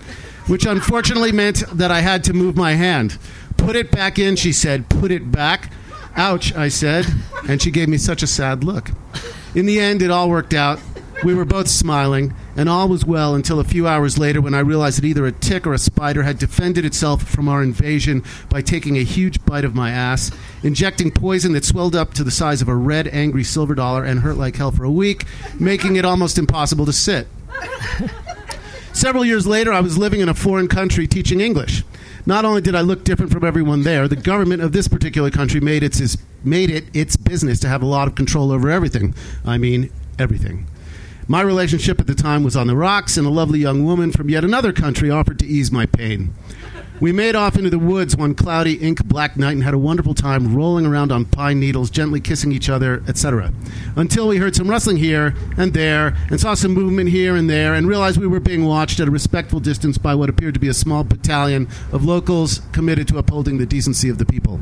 [0.47, 3.17] which unfortunately meant that I had to move my hand.
[3.57, 4.89] Put it back in, she said.
[4.89, 5.71] Put it back.
[6.15, 7.05] Ouch, I said.
[7.47, 8.91] And she gave me such a sad look.
[9.55, 10.79] In the end, it all worked out.
[11.23, 14.59] We were both smiling, and all was well until a few hours later when I
[14.59, 18.61] realized that either a tick or a spider had defended itself from our invasion by
[18.61, 20.31] taking a huge bite of my ass,
[20.63, 24.19] injecting poison that swelled up to the size of a red, angry silver dollar and
[24.19, 25.23] hurt like hell for a week,
[25.57, 27.27] making it almost impossible to sit.
[28.93, 31.83] Several years later, I was living in a foreign country teaching English.
[32.27, 35.59] Not only did I look different from everyone there, the government of this particular country
[35.59, 39.15] made, its, made it its business to have a lot of control over everything.
[39.43, 40.67] I mean, everything.
[41.27, 44.29] My relationship at the time was on the rocks, and a lovely young woman from
[44.29, 46.33] yet another country offered to ease my pain.
[46.99, 50.13] We made off into the woods one cloudy, ink black night and had a wonderful
[50.13, 53.51] time rolling around on pine needles, gently kissing each other, etc.
[53.95, 57.73] Until we heard some rustling here and there, and saw some movement here and there,
[57.73, 60.67] and realized we were being watched at a respectful distance by what appeared to be
[60.67, 64.59] a small battalion of locals committed to upholding the decency of the people.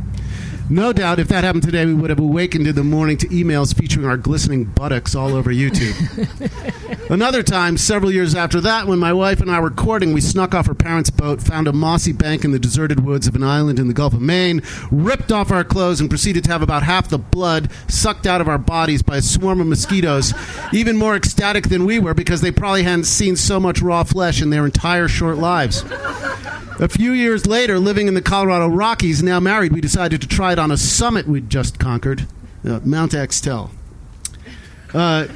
[0.72, 3.76] No doubt, if that happened today, we would have awakened in the morning to emails
[3.76, 7.10] featuring our glistening buttocks all over YouTube.
[7.10, 10.56] Another time, several years after that, when my wife and I were courting, we snuck
[10.56, 13.80] off her parents' boat, found a mossy bank in the deserted woods of an island
[13.80, 17.10] in the Gulf of Maine, ripped off our clothes, and proceeded to have about half
[17.10, 20.34] the blood sucked out of our bodies by a swarm of mosquitoes,
[20.72, 24.42] even more ecstatic than we were because they probably hadn't seen so much raw flesh
[24.42, 25.84] in their entire short lives.
[26.82, 30.52] A few years later, living in the Colorado Rockies, now married, we decided to try
[30.52, 32.28] it on a summit we'd just conquered,
[32.66, 33.72] uh, Mount Axtell.
[34.94, 35.28] Uh,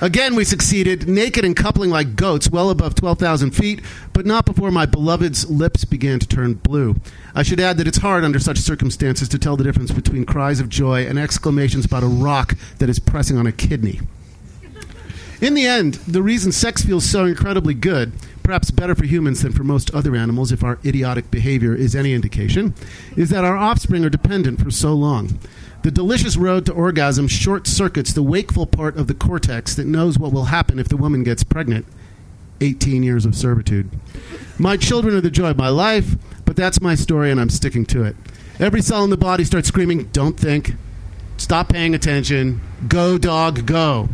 [0.00, 3.80] again, we succeeded, naked and coupling like goats, well above 12,000 feet,
[4.12, 6.96] but not before my beloved's lips began to turn blue.
[7.34, 10.60] I should add that it's hard under such circumstances to tell the difference between cries
[10.60, 14.00] of joy and exclamations about a rock that is pressing on a kidney.
[15.42, 18.12] In the end, the reason sex feels so incredibly good
[18.42, 22.12] perhaps better for humans than for most other animals, if our idiotic behavior is any
[22.12, 22.74] indication,
[23.16, 25.38] is that our offspring are dependent for so long.
[25.82, 30.18] The delicious road to orgasm short circuits the wakeful part of the cortex that knows
[30.18, 31.86] what will happen if the woman gets pregnant.
[32.60, 33.90] 18 years of servitude.
[34.58, 36.14] My children are the joy of my life,
[36.44, 38.14] but that's my story and I'm sticking to it.
[38.60, 40.74] Every cell in the body starts screaming, Don't think.
[41.36, 42.60] Stop paying attention.
[42.86, 44.08] Go, dog, go.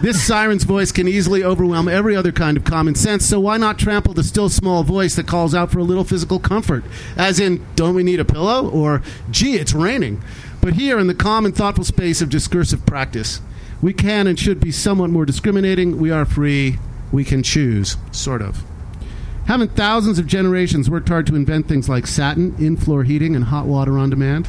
[0.00, 3.78] This siren's voice can easily overwhelm every other kind of common sense, so why not
[3.78, 6.84] trample the still small voice that calls out for a little physical comfort?
[7.16, 8.68] As in, don't we need a pillow?
[8.68, 10.22] Or, gee, it's raining.
[10.60, 13.40] But here, in the calm and thoughtful space of discursive practice,
[13.82, 15.98] we can and should be somewhat more discriminating.
[15.98, 16.78] We are free.
[17.12, 18.64] We can choose, sort of.
[19.46, 23.44] Haven't thousands of generations worked hard to invent things like satin, in floor heating, and
[23.44, 24.48] hot water on demand?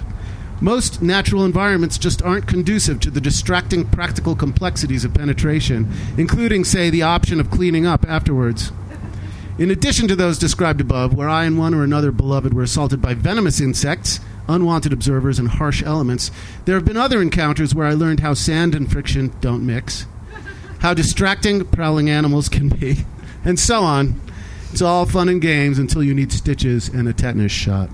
[0.61, 6.89] Most natural environments just aren't conducive to the distracting practical complexities of penetration, including, say,
[6.89, 8.71] the option of cleaning up afterwards.
[9.57, 13.01] In addition to those described above, where I and one or another beloved were assaulted
[13.01, 16.31] by venomous insects, unwanted observers, and harsh elements,
[16.63, 20.07] there have been other encounters where I learned how sand and friction don't mix,
[20.79, 23.05] how distracting prowling animals can be,
[23.43, 24.19] and so on.
[24.71, 27.89] It's all fun and games until you need stitches and a tetanus shot.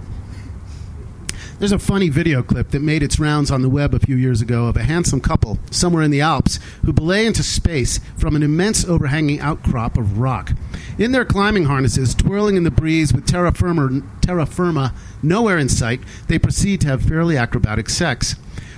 [1.61, 4.41] There's a funny video clip that made its rounds on the web a few years
[4.41, 8.41] ago of a handsome couple somewhere in the Alps who belay into space from an
[8.41, 10.53] immense overhanging outcrop of rock.
[10.97, 15.69] In their climbing harnesses, twirling in the breeze with terra firma, terra firma nowhere in
[15.69, 18.33] sight, they proceed to have fairly acrobatic sex.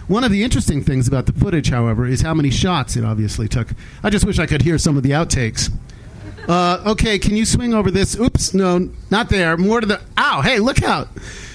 [0.09, 3.47] One of the interesting things about the footage, however, is how many shots it obviously
[3.47, 3.69] took.
[4.03, 5.71] I just wish I could hear some of the outtakes.
[6.47, 8.19] Uh, okay, can you swing over this?
[8.19, 9.55] Oops, no, not there.
[9.57, 10.01] More to the.
[10.17, 11.07] Ow, hey, look out.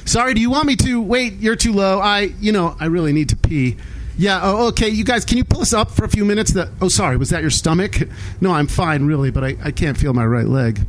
[0.04, 1.02] Sorry, do you want me to?
[1.02, 2.00] Wait, you're too low.
[2.00, 3.76] I, you know, I really need to pee.
[4.16, 6.56] Yeah, oh, okay, you guys, can you pull us up for a few minutes?
[6.80, 7.98] Oh, sorry, was that your stomach?
[8.40, 10.80] No, I'm fine, really, but I, I can't feel my right leg.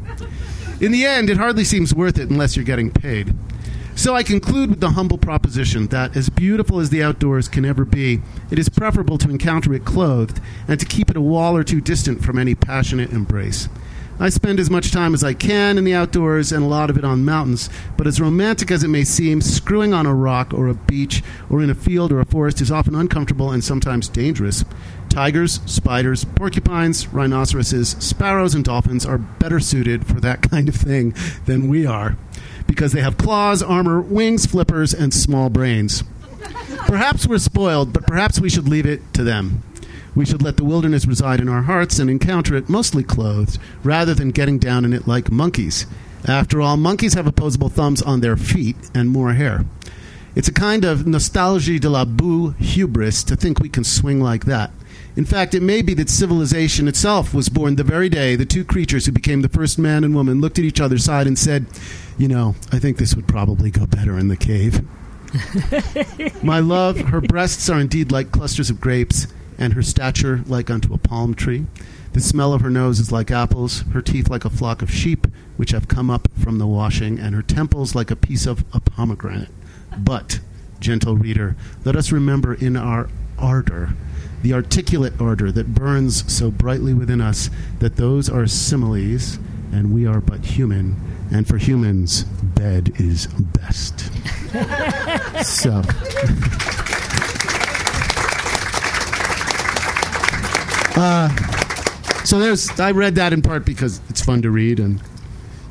[0.81, 3.35] In the end, it hardly seems worth it unless you're getting paid.
[3.95, 7.83] So I conclude with the humble proposition that, as beautiful as the outdoors can ever
[7.83, 11.65] be, it is preferable to encounter it clothed and to keep it a wall or
[11.65, 13.67] two distant from any passionate embrace.
[14.21, 16.97] I spend as much time as I can in the outdoors and a lot of
[16.97, 20.67] it on mountains, but as romantic as it may seem, screwing on a rock or
[20.67, 24.65] a beach or in a field or a forest is often uncomfortable and sometimes dangerous.
[25.07, 31.13] Tigers, spiders, porcupines, rhinoceroses, sparrows, and dolphins are better suited for that kind of thing
[31.45, 32.17] than we are
[32.67, 36.03] because they have claws, armor, wings, flippers, and small brains.
[36.87, 39.63] Perhaps we're spoiled, but perhaps we should leave it to them.
[40.19, 44.13] We should let the wilderness reside in our hearts and encounter it mostly clothed, rather
[44.13, 45.85] than getting down in it like monkeys.
[46.25, 49.63] After all, monkeys have opposable thumbs on their feet and more hair.
[50.35, 54.43] It's a kind of nostalgie de la boue hubris to think we can swing like
[54.43, 54.71] that.
[55.15, 58.65] In fact, it may be that civilization itself was born the very day the two
[58.65, 61.65] creatures who became the first man and woman looked at each other's side and said,
[62.17, 64.81] You know, I think this would probably go better in the cave.
[66.43, 69.25] My love, her breasts are indeed like clusters of grapes,
[69.59, 71.67] and her stature like unto a palm tree.
[72.13, 75.27] The smell of her nose is like apples, her teeth like a flock of sheep
[75.57, 78.79] which have come up from the washing, and her temples like a piece of a
[78.79, 79.49] pomegranate.
[79.97, 80.39] But,
[80.79, 83.93] gentle reader, let us remember in our ardor,
[84.41, 87.49] the articulate ardor that burns so brightly within us,
[87.79, 89.37] that those are similes,
[89.73, 90.95] and we are but human,
[91.29, 94.09] and for humans, bed is best.
[95.43, 95.83] so.
[100.99, 101.29] Uh,
[102.25, 102.77] so there's.
[102.77, 105.01] I read that in part because it's fun to read, and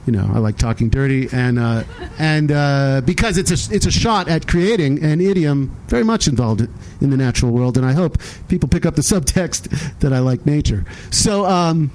[0.07, 1.85] you know I like talking dirty, and uh,
[2.19, 6.63] and uh, because it's a it's a shot at creating an idiom very much involved
[7.03, 8.17] in the natural world, and I hope
[8.49, 10.87] people pick up the subtext that I like nature.
[11.11, 11.45] So.
[11.45, 11.91] Um,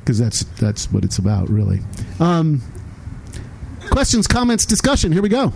[0.00, 1.80] because that's that's what it's about, really.
[2.18, 2.62] Um,
[3.90, 5.12] questions, comments, discussion.
[5.12, 5.52] Here we go.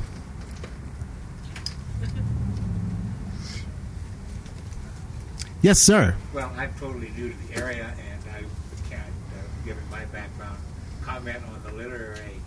[5.63, 6.17] Yes, sir.
[6.35, 8.41] Well, I'm totally new to the area, and I
[8.91, 10.59] can't, uh, given my background,
[11.03, 12.41] comment on the literary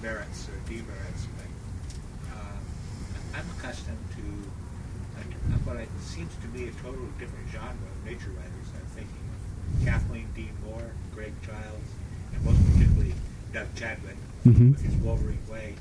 [0.00, 1.26] merits or demerits.
[1.36, 7.70] But uh, I'm accustomed to uh, what it seems to me a totally different genre
[7.72, 8.68] of nature writers.
[8.78, 11.90] I'm thinking of Kathleen Dean Moore, Craig Childs,
[12.32, 13.14] and most particularly
[13.52, 14.16] Doug Chadwick
[14.46, 14.70] Mhm.
[14.70, 15.74] with his Wolverine Way,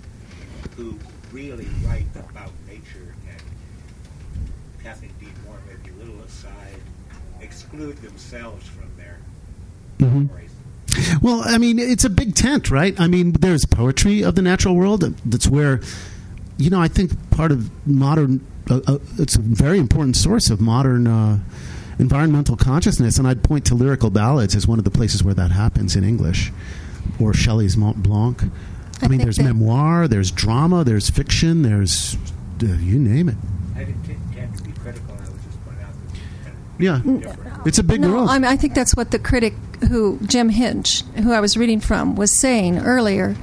[0.75, 0.97] who
[1.31, 3.41] really write about nature and
[4.81, 6.79] Kathleen Dean Moore, maybe a little aside,
[7.75, 9.17] exclude themselves from their
[9.99, 10.27] Mhm.
[10.27, 11.19] stories.
[11.21, 12.97] Well, I mean, it's a big tent, right?
[12.99, 15.13] I mean, there's poetry of the natural world.
[15.25, 15.81] That's where,
[16.57, 20.61] you know, I think part of modern, uh, uh, it's a very important source of
[20.61, 21.39] modern uh,
[21.99, 23.17] environmental consciousness.
[23.17, 26.03] And I'd point to lyrical ballads as one of the places where that happens in
[26.03, 26.51] English,
[27.19, 28.43] or Shelley's Mont Blanc.
[29.01, 32.15] I, I mean, there's that- memoir, there's drama, there's fiction, there's
[32.63, 33.35] uh, you name it.
[33.75, 35.13] I didn't intend to be critical.
[35.13, 35.91] I was just pointing out
[36.45, 37.01] that Yeah,
[37.65, 38.29] it's a big no, world.
[38.29, 39.53] I, mean, I think that's what the critic
[39.89, 43.35] who Jim Hinch, who I was reading from, was saying earlier.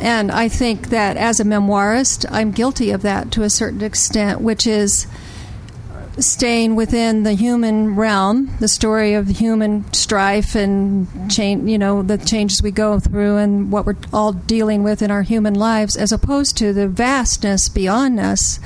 [0.00, 4.40] And I think that as a memoirist, I'm guilty of that to a certain extent,
[4.40, 5.06] which is
[6.18, 12.16] staying within the human realm, the story of human strife and change, you know, the
[12.16, 16.12] changes we go through and what we're all dealing with in our human lives, as
[16.12, 18.58] opposed to the vastness beyond us,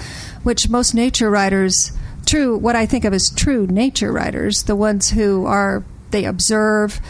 [0.43, 1.93] which most nature writers,
[2.31, 7.01] true, what I think of as true nature writers, the ones who are, they observe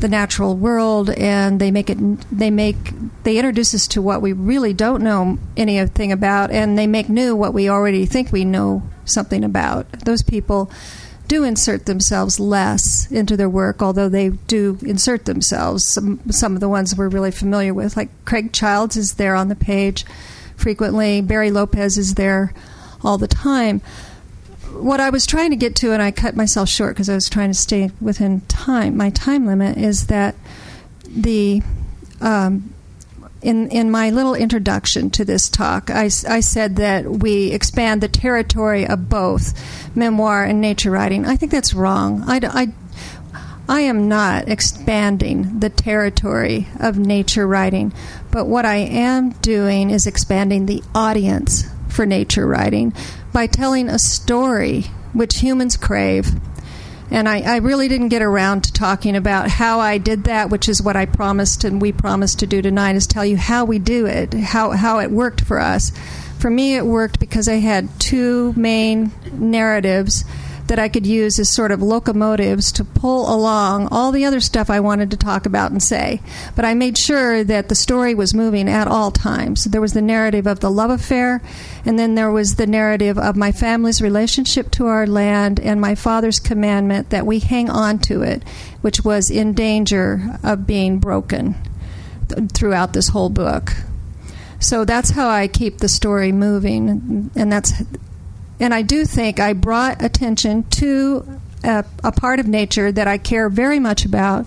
[0.00, 1.96] the natural world and they make it
[2.30, 2.76] they make
[3.22, 7.34] they introduce us to what we really don't know anything about and they make new
[7.34, 9.90] what we already think we know something about.
[10.04, 10.70] Those people
[11.28, 15.88] do insert themselves less into their work although they do insert themselves.
[15.88, 19.48] Some some of the ones we're really familiar with like Craig Childs is there on
[19.48, 20.04] the page
[20.56, 21.22] frequently.
[21.22, 22.52] Barry Lopez is there
[23.02, 23.80] all the time
[24.82, 27.28] what I was trying to get to, and I cut myself short because I was
[27.28, 30.34] trying to stay within time, my time limit, is that
[31.08, 31.62] the
[32.20, 32.72] um,
[33.42, 38.08] in in my little introduction to this talk, I, I said that we expand the
[38.08, 39.54] territory of both
[39.96, 41.26] memoir and nature writing.
[41.26, 42.24] I think that's wrong.
[42.26, 42.68] I, I,
[43.68, 47.92] I am not expanding the territory of nature writing,
[48.30, 52.92] but what I am doing is expanding the audience for nature writing
[53.36, 56.30] by telling a story which humans crave.
[57.10, 60.70] And I, I, really didn't get around to talking about how I did that, which
[60.70, 63.78] is what I promised and we promised to do tonight, is tell you how we
[63.78, 65.92] do it, how, how it worked for us.
[66.38, 70.24] For me, it worked because I had two main narratives
[70.68, 74.68] that I could use as sort of locomotives to pull along all the other stuff
[74.68, 76.20] I wanted to talk about and say.
[76.54, 79.64] But I made sure that the story was moving at all times.
[79.64, 81.42] There was the narrative of the love affair,
[81.84, 85.94] and then there was the narrative of my family's relationship to our land and my
[85.94, 88.42] father's commandment that we hang on to it,
[88.80, 91.54] which was in danger of being broken
[92.52, 93.72] throughout this whole book.
[94.58, 97.72] So that's how I keep the story moving, and that's
[98.60, 103.18] and I do think I brought attention to a, a part of nature that I
[103.18, 104.46] care very much about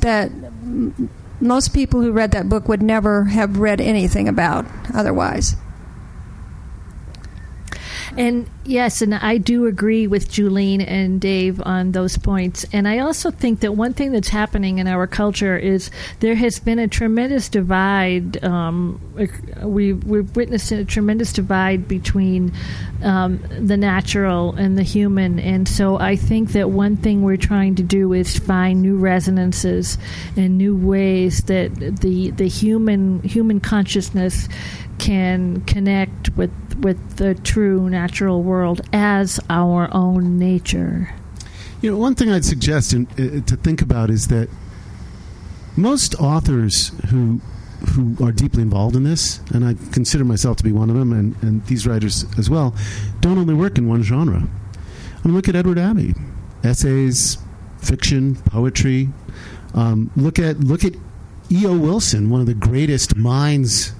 [0.00, 1.10] that m-
[1.40, 5.56] most people who read that book would never have read anything about otherwise.
[8.18, 12.66] And yes, and I do agree with Julene and Dave on those points.
[12.72, 16.58] And I also think that one thing that's happening in our culture is there has
[16.58, 18.42] been a tremendous divide.
[18.42, 19.00] Um,
[19.62, 22.52] we, we've witnessed a tremendous divide between
[23.04, 25.38] um, the natural and the human.
[25.38, 29.96] And so I think that one thing we're trying to do is find new resonances
[30.36, 34.48] and new ways that the the human human consciousness
[34.98, 36.50] can connect with
[36.80, 41.14] with the true natural world as our own nature.
[41.80, 44.48] You know, one thing I'd suggest in, uh, to think about is that
[45.76, 47.40] most authors who
[47.90, 51.12] who are deeply involved in this, and I consider myself to be one of them,
[51.12, 52.74] and, and these writers as well,
[53.20, 54.42] don't only work in one genre.
[54.42, 56.14] I mean, look at Edward Abbey,
[56.64, 57.38] essays,
[57.78, 59.10] fiction, poetry.
[59.74, 60.94] Um, look at look at
[61.50, 61.78] E.O.
[61.78, 63.92] Wilson, one of the greatest minds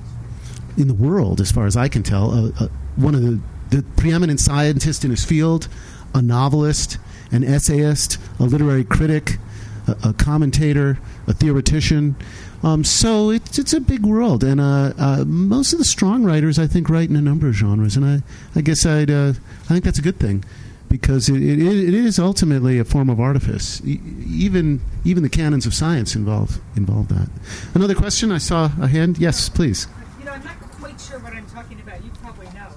[0.79, 3.83] in the world, as far as I can tell, uh, uh, one of the, the
[3.97, 5.69] preeminent scientists in his field,
[6.15, 6.99] a novelist,
[7.31, 9.39] an essayist, a literary critic,
[9.87, 12.17] a, a commentator, a theoretician.
[12.63, 16.59] Um, so it's it's a big world, and uh, uh, most of the strong writers,
[16.59, 18.23] I think, write in a number of genres, and I
[18.57, 20.45] I guess I'd uh, I think that's a good thing
[20.89, 23.81] because it, it, it is ultimately a form of artifice.
[23.85, 27.29] Even even the canons of science involve involve that.
[27.75, 28.33] Another question?
[28.33, 29.19] I saw a hand.
[29.19, 29.87] Yes, please.
[30.19, 32.03] You know, I'm not quite sure what I'm talking about.
[32.05, 32.69] You probably know,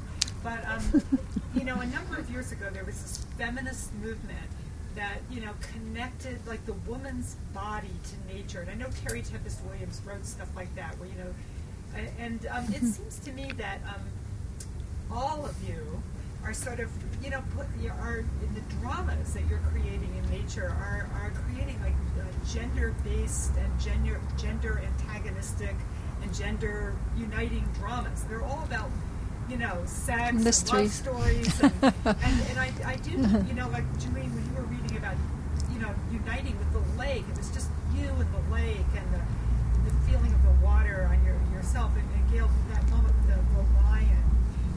[0.43, 0.80] but um,
[1.55, 4.49] you know, a number of years ago there was this feminist movement
[4.95, 8.61] that you know connected like the woman's body to nature.
[8.61, 11.33] And I know Terry Tempest Williams wrote stuff like that, where you know,
[12.19, 14.01] and um, it seems to me that um,
[15.11, 16.01] all of you
[16.43, 16.89] are sort of
[17.23, 21.31] you know put you are in the dramas that you're creating in nature are, are
[21.45, 25.75] creating like uh, gender based and gender gender antagonistic
[26.21, 28.23] and gender uniting dramas.
[28.23, 28.89] They're all about
[29.51, 31.73] you know sex, and love stories, and,
[32.05, 35.15] and, and I, I did you know like Julene when you were reading about
[35.71, 39.21] you know uniting with the lake, it was just you and the lake and the
[39.85, 43.35] the feeling of the water on your yourself and, and Gail that moment with the,
[43.35, 44.21] the lion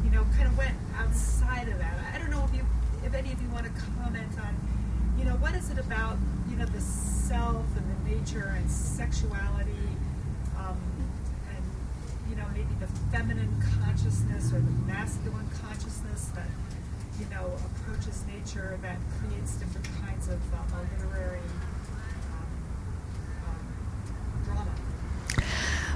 [0.05, 1.95] you know, kind of went outside of that.
[2.15, 2.65] I don't know if you,
[3.05, 3.73] if any of you want to
[4.03, 4.55] comment on,
[5.19, 6.17] you know, what is it about,
[6.51, 9.89] you know, the self and the nature and sexuality,
[10.59, 10.77] um,
[11.49, 11.65] and
[12.29, 16.47] you know, maybe the feminine consciousness or the masculine consciousness that,
[17.19, 20.59] you know, approaches nature that creates different kinds of uh,
[21.03, 21.41] literary
[22.31, 22.47] um,
[23.49, 24.71] um, drama.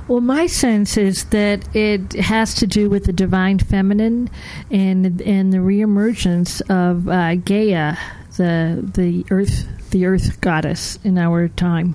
[0.08, 4.30] Well, my sense is that it has to do with the divine feminine
[4.70, 7.96] and and the reemergence of uh, Gaia,
[8.36, 11.94] the the earth the earth goddess in our time,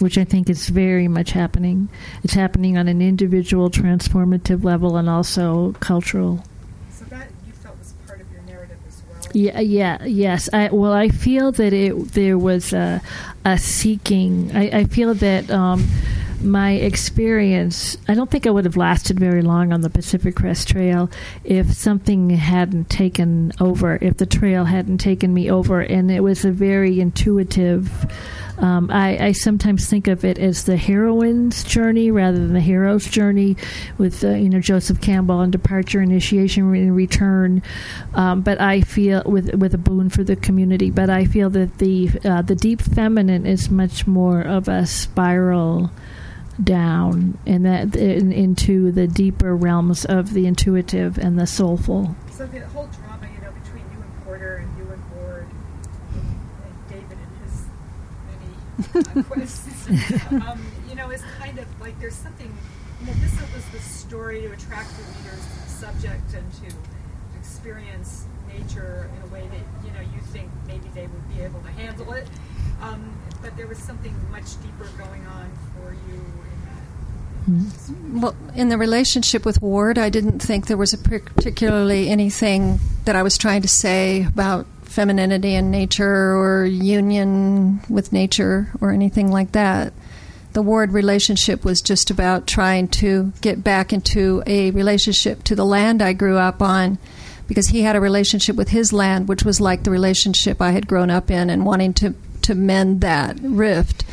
[0.00, 1.88] which I think is very much happening.
[2.22, 6.44] It's happening on an individual, transformative level, and also cultural.
[6.90, 9.30] So that you felt was part of your narrative as well.
[9.32, 10.48] Yeah, yeah, yes.
[10.52, 13.00] I, well, I feel that it there was a,
[13.44, 14.50] a seeking.
[14.54, 15.86] I, I feel that um,
[16.42, 17.96] my experience.
[18.08, 21.10] I don't think I would have lasted very long on the Pacific Crest Trail
[21.44, 23.98] if something hadn't taken over.
[24.00, 27.90] If the trail hadn't taken me over, and it was a very intuitive.
[28.60, 33.06] Um, I, I sometimes think of it as the heroine's journey rather than the hero's
[33.06, 33.56] journey,
[33.98, 37.62] with uh, you know Joseph Campbell and departure, initiation, and return.
[38.14, 40.90] Um, but I feel with with a boon for the community.
[40.90, 45.90] But I feel that the uh, the deep feminine is much more of a spiral
[46.62, 52.14] down and that in, into the deeper realms of the intuitive and the soulful.
[52.30, 55.46] So the whole drama, you know, between you and Porter and you and Ward
[56.14, 57.62] and David and his
[58.26, 58.66] many uh, quests,
[60.48, 62.52] um, you know, is kind of like there's something.
[63.00, 66.76] You know, this was the story to attract the reader's subject and to
[67.38, 71.60] experience nature in a way that you know you think maybe they would be able
[71.60, 72.28] to handle it.
[72.82, 76.20] Um, but there was something much deeper going on for you
[78.12, 83.16] well, in the relationship with Ward, I didn't think there was a particularly anything that
[83.16, 89.30] I was trying to say about femininity and nature or union with nature or anything
[89.30, 89.92] like that.
[90.52, 95.64] The Ward relationship was just about trying to get back into a relationship to the
[95.64, 96.98] land I grew up on
[97.46, 100.86] because he had a relationship with his land, which was like the relationship I had
[100.86, 104.04] grown up in, and wanting to, to mend that rift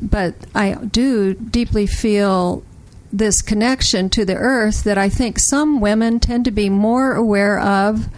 [0.00, 2.62] but I do deeply feel
[3.12, 7.58] this connection to the earth that I think some women tend to be more aware
[7.58, 8.08] of.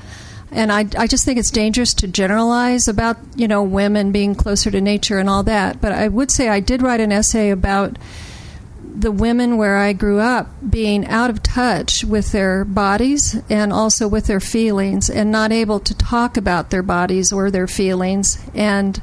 [0.53, 4.71] And I, I just think it's dangerous to generalize about, you know, women being closer
[4.71, 5.81] to nature and all that.
[5.81, 7.97] But I would say I did write an essay about
[8.95, 14.07] the women where I grew up being out of touch with their bodies and also
[14.07, 18.39] with their feelings and not able to talk about their bodies or their feelings.
[18.55, 19.01] And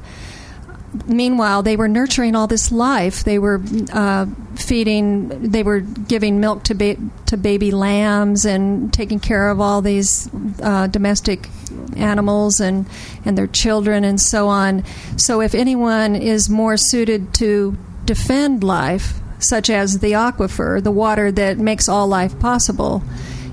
[1.07, 3.23] meanwhile, they were nurturing all this life.
[3.23, 3.61] They were
[3.91, 4.25] uh,
[4.55, 6.97] feeding, they were giving milk to ba-
[7.27, 10.29] to baby lambs and taking care of all these
[10.61, 11.49] uh, domestic
[11.95, 12.85] animals and
[13.25, 14.83] and their children and so on.
[15.17, 21.31] So, if anyone is more suited to defend life, such as the aquifer, the water
[21.31, 23.03] that makes all life possible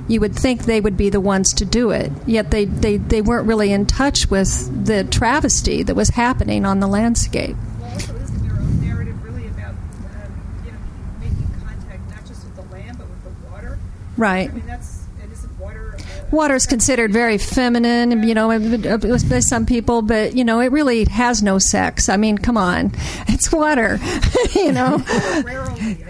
[0.09, 2.13] you would think they would be the ones to do it.
[2.27, 6.81] Yet they, they, they weren't really in touch with the travesty that was happening on
[6.81, 7.57] the landscape.
[7.81, 10.79] Well, also, isn't your own narrative really about um, you know
[11.21, 13.79] making contact not just with the land but with the water?
[14.17, 14.49] Right.
[14.51, 15.97] I mean, that's isn't water.
[15.99, 16.03] Uh,
[16.33, 21.05] Water is considered very feminine, you know, by some people, but you know, it really
[21.05, 22.09] has no sex.
[22.09, 22.93] I mean, come on,
[23.29, 24.01] it's water,
[24.55, 25.03] you know.
[25.45, 26.05] rarely,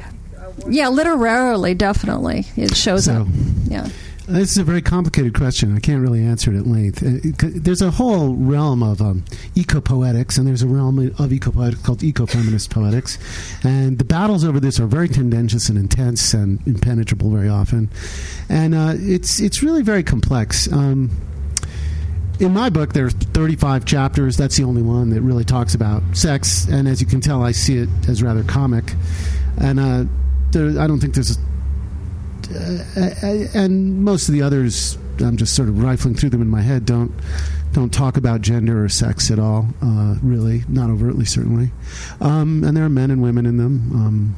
[0.69, 3.29] Yeah, literally, definitely, it shows So- up.
[3.69, 3.89] Yeah.
[4.29, 5.77] This is a very complicated question.
[5.77, 7.01] I can't really answer it at length.
[7.01, 9.23] Uh, There's a whole realm of um,
[9.55, 13.19] eco-poetics, and there's a realm of eco-poetics called eco-feminist poetics.
[13.63, 17.89] And the battles over this are very tendentious and intense and impenetrable very often.
[18.49, 20.67] And uh, it's it's really very complex.
[20.73, 21.09] Um,
[22.41, 24.37] in my book, there's 35 chapters.
[24.37, 26.67] That's the only one that really talks about sex.
[26.67, 28.93] And as you can tell, I see it as rather comic.
[29.57, 30.05] And uh,
[30.57, 31.39] there, I don't think there's
[32.55, 36.63] uh, and most of the others, I'm just sort of rifling through them in my
[36.63, 36.87] head.
[36.87, 37.13] Don't
[37.73, 39.69] don't talk about gender or sex at all.
[39.83, 41.73] Uh, really, not overtly, certainly.
[42.21, 44.37] Um, and there are men and women in them, um,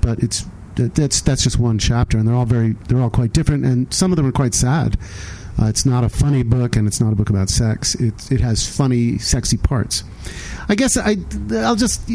[0.00, 3.64] but it's that's that's just one chapter, and they're all very they're all quite different,
[3.64, 4.98] and some of them are quite sad.
[5.60, 7.94] Uh, it's not a funny book, and it's not a book about sex.
[7.96, 10.02] It it has funny, sexy parts.
[10.68, 11.16] I guess I
[11.52, 12.08] I'll just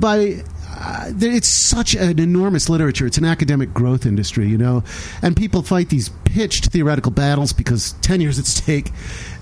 [0.00, 3.06] by uh, it's such an enormous literature.
[3.06, 4.84] It's an academic growth industry, you know,
[5.22, 8.90] and people fight these pitched theoretical battles because tenure's at stake,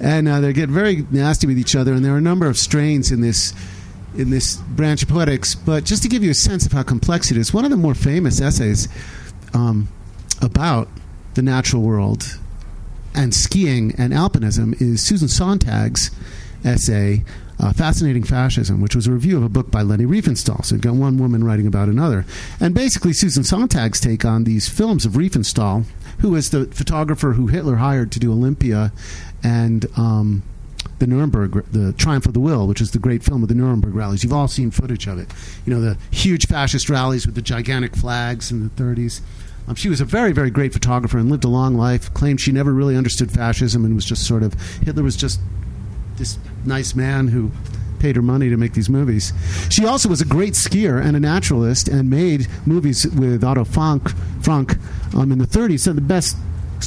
[0.00, 1.92] and uh, they get very nasty with each other.
[1.92, 3.52] And there are a number of strains in this
[4.16, 5.54] in this branch of poetics.
[5.54, 7.76] But just to give you a sense of how complex it is, one of the
[7.76, 8.88] more famous essays
[9.54, 9.88] um,
[10.40, 10.88] about
[11.34, 12.38] the natural world
[13.14, 16.10] and skiing and alpinism is Susan Sontag's
[16.64, 17.24] essay
[17.62, 20.64] uh, Fascinating Fascism, which was a review of a book by Leni Riefenstahl.
[20.64, 22.26] So you've got one woman writing about another.
[22.58, 25.84] And basically, Susan Sontag's take on these films of Riefenstahl,
[26.18, 28.92] who was the photographer who Hitler hired to do Olympia
[29.42, 29.86] and.
[29.96, 30.42] Um,
[30.98, 33.92] the Nuremberg, the Triumph of the Will, which is the great film of the Nuremberg
[33.94, 34.22] rallies.
[34.22, 35.28] You've all seen footage of it.
[35.66, 39.20] You know, the huge fascist rallies with the gigantic flags in the 30s.
[39.72, 42.12] Um, she was a very, very great photographer and lived a long life.
[42.12, 45.40] Claimed she never really understood fascism and was just sort of Hitler was just
[46.18, 46.36] this
[46.66, 47.50] nice man who
[47.98, 49.32] paid her money to make these movies.
[49.70, 54.14] She also was a great skier and a naturalist and made movies with Otto Frank,
[54.42, 54.76] Frank
[55.14, 55.80] um, in the 30s.
[55.80, 56.36] Some of the best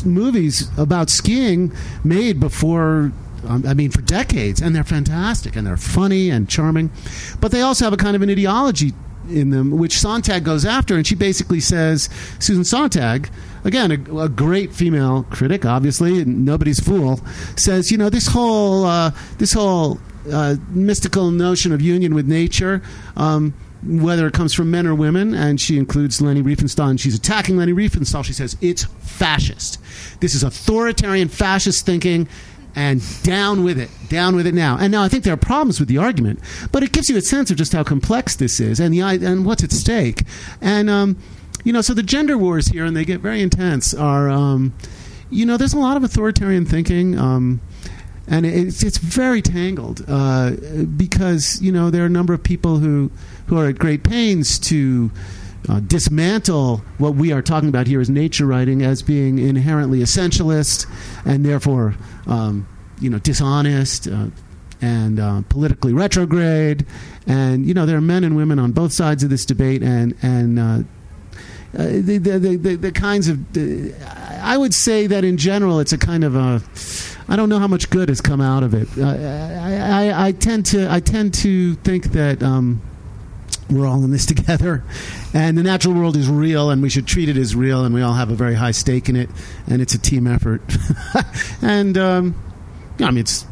[0.06, 1.72] movies about skiing
[2.04, 3.12] made before
[3.48, 6.92] um, I mean, for decades, and they're fantastic, and they're funny and charming,
[7.40, 8.94] but they also have a kind of an ideology
[9.30, 13.30] in them, which Sontag goes after, and she basically says, Susan Sontag,
[13.64, 17.18] again, a, a great female critic, obviously, nobody's fool,
[17.56, 20.00] says, you know, this whole uh, this whole
[20.32, 22.82] uh, mystical notion of union with nature.
[23.16, 23.54] Um,
[23.84, 27.72] whether it comes from men or women, and she includes Leni Riefenstahl, she's attacking Leni
[27.72, 28.26] Riefenstahl.
[28.26, 29.80] She says it's fascist.
[30.22, 32.28] This is authoritarian fascist thinking
[32.76, 34.78] and down with it, down with it now.
[34.78, 36.40] And now I think there are problems with the argument,
[36.72, 39.46] but it gives you a sense of just how complex this is and the and
[39.46, 40.24] what's at stake.
[40.62, 41.18] And um,
[41.64, 43.94] you know, so the gender wars here, and they get very intense.
[43.94, 44.74] Are um,
[45.30, 47.18] you know, there's a lot of authoritarian thinking.
[47.18, 47.62] Um,
[48.28, 50.52] and it's it's very tangled uh,
[50.98, 53.12] because you know there are a number of people who
[53.48, 55.12] who are at great pains to
[55.70, 60.86] uh, dismantle what we are talking about here as nature writing as being inherently essentialist
[61.26, 61.96] and therefore
[62.28, 62.68] um,
[63.00, 64.28] you know dishonest uh,
[64.82, 66.86] and uh, politically retrograde
[67.28, 70.16] and you know there are men and women on both sides of this debate and
[70.22, 70.80] and uh,
[71.78, 73.38] uh, the, the, the, the, kinds of
[74.42, 76.62] I would say that in general it's a kind of a
[77.28, 78.88] I don't know how much good has come out of it.
[78.98, 82.82] Uh, I, I, I, tend to I tend to think that um,
[83.70, 84.84] we're all in this together,
[85.34, 88.02] and the natural world is real, and we should treat it as real, and we
[88.02, 89.30] all have a very high stake in it,
[89.68, 90.62] and it's a team effort.
[91.62, 92.36] and um,
[93.00, 93.46] I mean, it's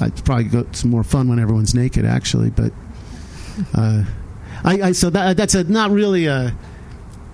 [0.00, 2.72] it's probably got some more fun when everyone's naked, actually, but.
[3.74, 4.04] Uh,
[4.64, 6.54] I, I, so that, that's a, not really a,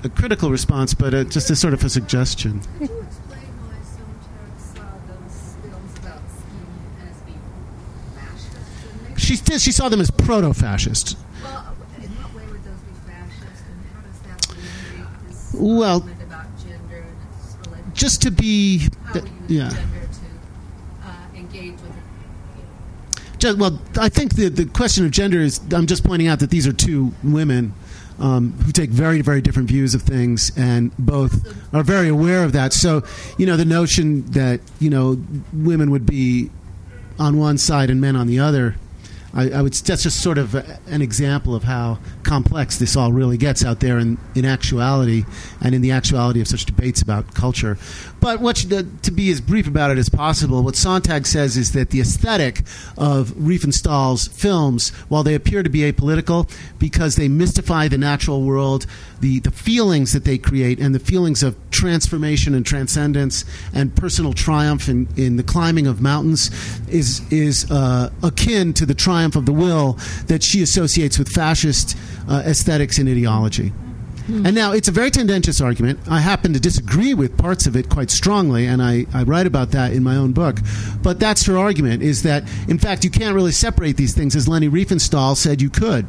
[0.05, 2.61] a critical response, but a, just a sort of a suggestion.
[9.17, 9.61] She did.
[9.61, 11.17] She saw them as proto-fascist.
[11.43, 15.99] Well, in what way would those be fascist, and how does that alleviate this Well,
[15.99, 17.95] about gender and its relationship?
[17.95, 19.69] Just to be, How would you use yeah.
[19.70, 21.93] gender to uh, engage with?
[23.39, 25.61] Just, well, I think the the question of gender is.
[25.73, 27.74] I'm just pointing out that these are two women
[28.19, 32.53] um, who take very very different views of things, and both are very aware of
[32.53, 32.73] that.
[32.73, 33.03] So,
[33.39, 35.23] you know, the notion that you know
[35.53, 36.51] women would be
[37.19, 38.77] on one side and men on the other.
[39.35, 39.73] I, I would.
[39.73, 43.81] That's just sort of a, an example of how complex this all really gets out
[43.81, 45.25] there in, in actuality,
[45.61, 47.79] and in the actuality of such debates about culture.
[48.23, 51.90] But what to be as brief about it as possible, what Sontag says is that
[51.90, 52.61] the aesthetic
[52.97, 58.86] of Riefenstahl's films, while they appear to be apolitical, because they mystify the natural world,
[59.19, 63.44] the, the feelings that they create, and the feelings of transformation and transcendence
[63.74, 66.49] and personal triumph in, in the climbing of mountains,
[66.89, 69.94] is is uh, akin to the triumph of the will
[70.28, 71.97] that she associates with fascist
[72.28, 73.73] uh, aesthetics and ideology.
[74.33, 76.01] And now it's a very tendentious argument.
[76.09, 79.73] I happen to disagree with parts of it quite strongly, and I, I write about
[79.73, 80.59] that in my own book.
[81.03, 84.49] But that's her argument: is that in fact you can't really separate these things, as
[84.49, 86.07] Leni Riefenstahl said you could.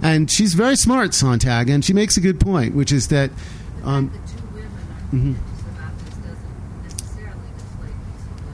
[0.00, 3.30] And she's very smart, Sontag, and she makes a good point, which is that.
[3.84, 5.34] Um, the two women are Mhm.
[5.34, 7.94] convinced about this doesn't necessarily deflate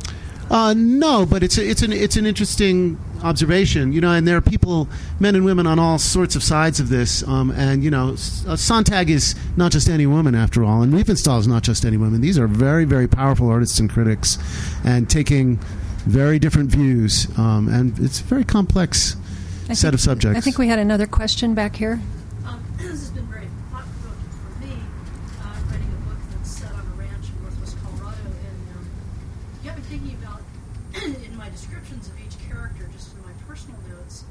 [0.02, 0.50] this.
[0.50, 4.12] Uh, no, but it's a, it's an it's an interesting observation, you know.
[4.12, 4.88] And there are people,
[5.20, 7.26] men and women, on all sorts of sides of this.
[7.26, 8.10] Um, and you know,
[8.46, 11.96] uh, Sontag is not just any woman, after all, and Riefenstahl is not just any
[11.96, 12.20] woman.
[12.20, 14.38] These are very very powerful artists and critics,
[14.84, 15.58] and taking
[16.06, 17.26] very different views.
[17.38, 19.16] Um, and it's a very complex
[19.68, 20.36] I set think- of subjects.
[20.38, 22.00] I think we had another question back here.
[22.44, 24.76] Um, this has been very thought provoking for me,
[25.40, 28.20] uh, writing a book that's set on a ranch in northwest Colorado.
[28.20, 28.84] And um,
[29.62, 30.42] you got me thinking about,
[31.24, 34.24] in my descriptions of each character, just in my personal notes,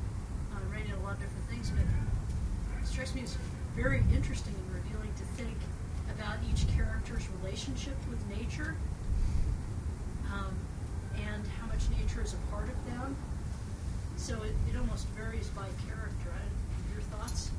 [0.54, 3.36] uh, writing a lot of different things, but it strikes me as
[3.76, 5.58] very interesting and revealing to think
[6.14, 8.76] about each character's relationship with nature
[10.30, 10.54] um,
[11.18, 13.16] and how much nature is a part of them.
[14.18, 16.30] So it, it almost varies by character.
[16.32, 17.50] I, your thoughts?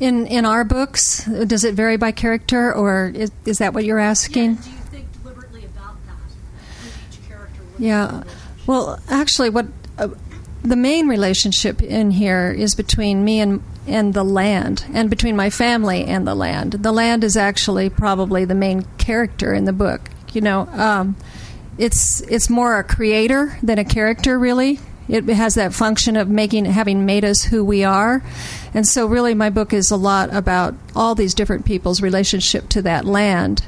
[0.00, 3.98] In in our books, does it vary by character, or is, is that what you're
[3.98, 4.54] asking?
[4.54, 7.62] Yeah, do you think deliberately about that each character?
[7.78, 8.22] Yeah.
[8.66, 9.66] Well, actually, what
[9.98, 10.08] uh,
[10.62, 15.50] the main relationship in here is between me and and the land, and between my
[15.50, 16.72] family and the land.
[16.72, 20.10] The land is actually probably the main character in the book.
[20.32, 21.16] You know, um,
[21.78, 24.78] it's it's more a creator than a character, really.
[25.08, 28.22] It has that function of making, having made us who we are,
[28.74, 32.82] and so really, my book is a lot about all these different people's relationship to
[32.82, 33.64] that land.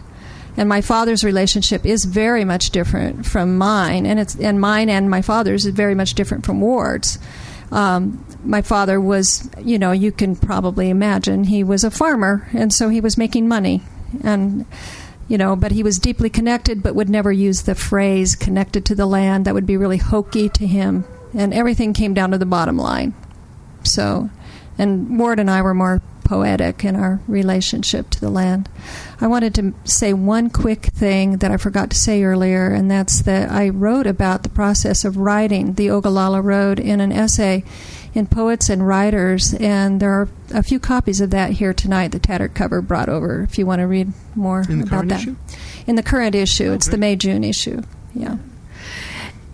[0.57, 5.09] And my father's relationship is very much different from mine, and it's and mine and
[5.09, 7.19] my father's is very much different from Ward's.
[7.73, 12.73] Um, my father was, you know, you can probably imagine he was a farmer, and
[12.73, 13.83] so he was making money,
[14.25, 14.67] and
[15.29, 18.95] you know, but he was deeply connected, but would never use the phrase "connected to
[18.95, 22.47] the land." That would be really hokey to him, and everything came down to the
[22.47, 23.15] bottom line.
[23.85, 24.31] So,
[24.81, 28.69] and Ward and I were more poetic in our relationship to the land.
[29.21, 33.23] I wanted to say one quick thing that I forgot to say earlier, and that's
[33.23, 37.65] that I wrote about the process of writing the Ogallala Road in an essay
[38.15, 42.13] in Poets and Writers, and there are a few copies of that here tonight.
[42.13, 43.43] The tattered cover brought over.
[43.43, 45.37] If you want to read more In the about current that, issue?
[45.87, 46.97] in the current issue, Oh, it's the.
[46.99, 47.83] May June issue.
[48.15, 48.37] Yeah.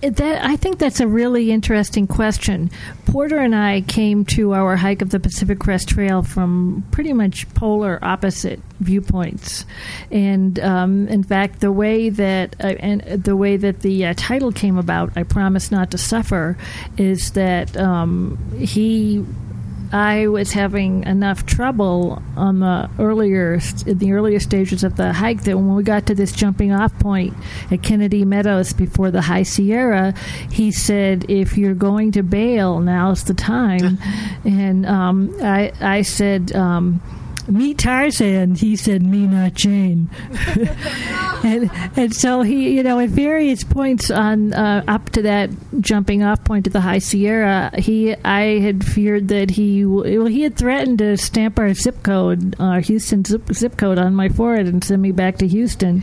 [0.02, 2.70] That I think that's a really interesting question.
[3.06, 7.48] Porter and I came to our hike of the Pacific Crest Trail from pretty much
[7.54, 9.64] polar opposite viewpoints,
[10.10, 14.52] and um, in fact, the way that uh, and the way that the uh, title
[14.52, 16.58] came about, "I Promise Not to Suffer,"
[16.98, 19.24] is that um, he
[19.92, 25.44] I was having enough trouble on the earlier in the earlier stages of the hike
[25.44, 27.34] that when we got to this jumping off point
[27.70, 30.14] at Kennedy Meadows before the High Sierra,
[30.50, 33.98] he said, "If you're going to bail, now's the time."
[34.44, 36.54] and um, I I said.
[36.54, 37.00] Um,
[37.48, 38.54] Meet Tarzan.
[38.56, 40.10] He said, "Me, not Jane."
[41.44, 45.50] and and so he, you know, at various points on uh, up to that
[45.80, 50.42] jumping off point of the High Sierra, he, I had feared that he, well, he
[50.42, 54.66] had threatened to stamp our zip code, our Houston zip, zip code, on my forehead
[54.66, 56.02] and send me back to Houston.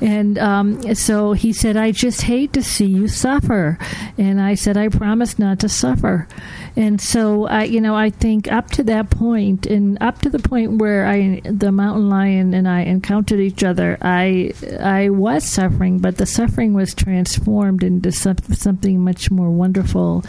[0.00, 3.78] And um, so he said, "I just hate to see you suffer,"
[4.18, 6.26] and I said, "I promise not to suffer."
[6.74, 10.38] And so I, you know, I think up to that point, and up to the
[10.38, 15.98] point where I, the mountain lion and I encountered each other, I, I was suffering,
[15.98, 20.24] but the suffering was transformed into some, something much more wonderful.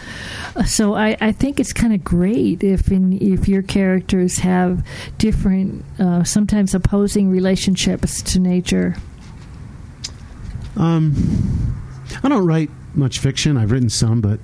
[0.66, 4.86] So I, I think it's kind of great if in, if your characters have
[5.18, 8.96] different, uh, sometimes opposing relationships to nature.
[10.76, 11.14] Um,
[12.22, 13.56] I don't write much fiction.
[13.56, 14.40] I've written some, but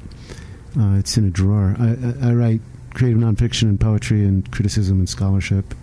[0.79, 1.75] uh, it's in a drawer.
[1.79, 2.61] I, I, I write
[2.95, 5.75] creative nonfiction and poetry and criticism and scholarship.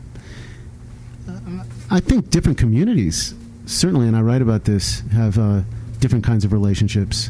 [1.27, 3.33] Uh, I think different communities,
[3.65, 5.61] certainly, and I write about this, have uh,
[5.99, 7.29] different kinds of relationships,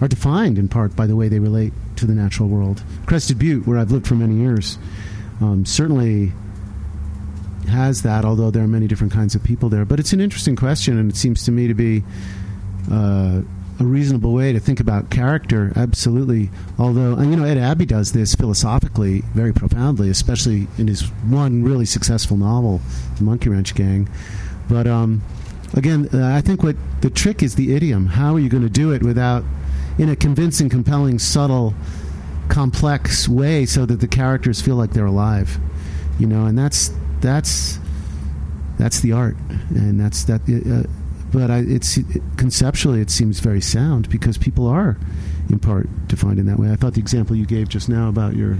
[0.00, 2.82] are defined in part by the way they relate to the natural world.
[3.06, 4.78] Crested Butte, where I've lived for many years,
[5.40, 6.32] um, certainly
[7.68, 9.84] has that, although there are many different kinds of people there.
[9.84, 12.02] But it's an interesting question, and it seems to me to be
[12.90, 13.42] uh,
[13.80, 15.72] a reasonable way to think about character.
[15.76, 16.50] Absolutely.
[16.78, 21.86] Although, you know, Ed Abbey does this philosophically very profoundly, especially in his one really
[21.86, 22.80] successful novel,
[23.18, 24.08] The Monkey Wrench Gang.
[24.68, 25.22] But um,
[25.74, 28.06] again, uh, I think what the trick is the idiom.
[28.06, 29.44] How are you going to do it without,
[29.96, 31.74] in a convincing, compelling, subtle,
[32.48, 35.58] complex way, so that the characters feel like they're alive?
[36.18, 36.90] You know, and that's
[37.20, 37.78] that's
[38.76, 39.36] that's the art,
[39.70, 40.40] and that's that.
[40.48, 40.88] Uh,
[41.32, 41.98] but I, it's
[42.36, 44.96] conceptually it seems very sound because people are
[45.48, 46.70] in part defined in that way.
[46.70, 48.58] I thought the example you gave just now about your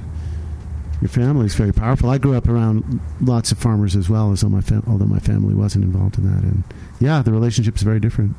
[1.01, 2.11] your family is very powerful.
[2.11, 5.55] I grew up around lots of farmers as well, as my fam- although my family
[5.55, 6.65] wasn't involved in that, and
[7.01, 8.35] yeah, the relationship is very different.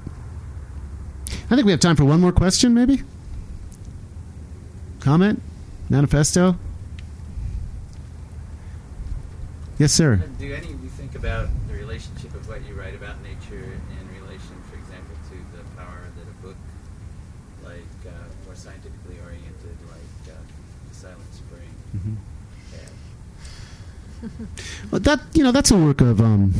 [1.49, 3.01] I think we have time for one more question, maybe.
[4.99, 5.41] Comment,
[5.89, 6.57] manifesto.
[9.77, 10.18] Yes, sir.
[10.38, 14.22] Do any of you think about the relationship of what you write about nature in
[14.22, 16.57] relation, for example, to the power that a book
[17.64, 18.11] like uh,
[18.45, 20.38] more scientifically oriented, like uh,
[20.89, 22.18] The Silent Spring,
[24.91, 26.53] that you know that's a work of um,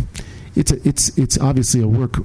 [0.56, 2.18] it's a, it's it's obviously a work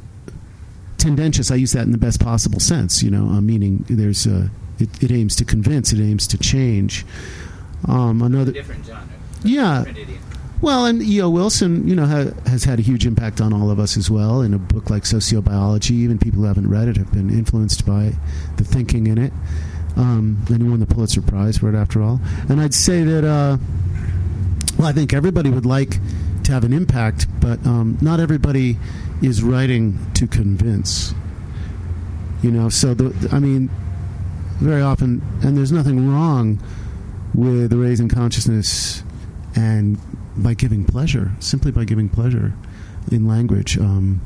[0.99, 1.51] tendentious.
[1.51, 3.03] I use that in the best possible sense.
[3.03, 7.05] You know, uh, meaning there's a it, it aims to convince, it aims to change.
[7.87, 9.09] Um, another different genre.
[9.45, 9.85] Yeah.
[9.85, 10.21] Different
[10.61, 11.29] well, and E.O.
[11.29, 14.41] Wilson, you know, ha, has had a huge impact on all of us as well.
[14.41, 18.15] In a book like Sociobiology, even people who haven't read it have been influenced by
[18.57, 19.33] the thinking in it.
[19.97, 22.19] Um, and he won the Pulitzer Prize for it, after all.
[22.49, 23.59] And I'd say that, uh,
[24.79, 25.99] well, I think everybody would like
[26.45, 28.79] to have an impact, but um, not everybody
[29.23, 31.15] is writing to convince.
[32.43, 33.71] You know, so the, I mean,
[34.61, 36.61] very often, and there's nothing wrong
[37.35, 39.03] with raising consciousness
[39.57, 39.99] and
[40.37, 42.55] by giving pleasure, simply by giving pleasure
[43.11, 43.79] in language.
[43.79, 44.21] Um,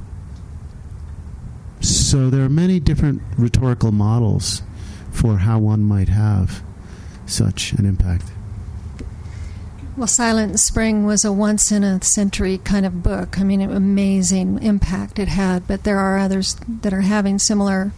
[1.81, 4.63] so there are many different rhetorical models
[5.11, 6.63] for how one might have
[7.27, 8.25] such an impact.
[9.99, 13.41] Well, Silent Spring was a once in a century kind of book.
[13.41, 17.91] I mean, an amazing impact it had, but there are others that are having similar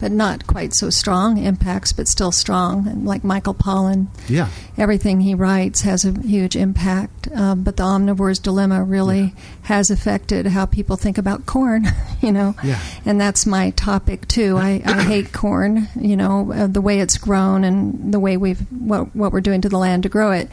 [0.00, 4.08] but not quite so strong impacts, but still strong, like Michael Pollan.
[4.28, 4.48] Yeah.
[4.76, 7.30] Everything he writes has a huge impact.
[7.32, 9.30] Um, but the omnivore's dilemma really yeah.
[9.62, 11.86] has affected how people think about corn,
[12.22, 12.56] you know.
[12.64, 12.80] Yeah.
[13.04, 14.56] And that's my topic too.
[14.56, 18.60] I, I hate corn, you know, uh, the way it's grown and the way we've
[18.72, 20.48] what what we're doing to the land to grow it.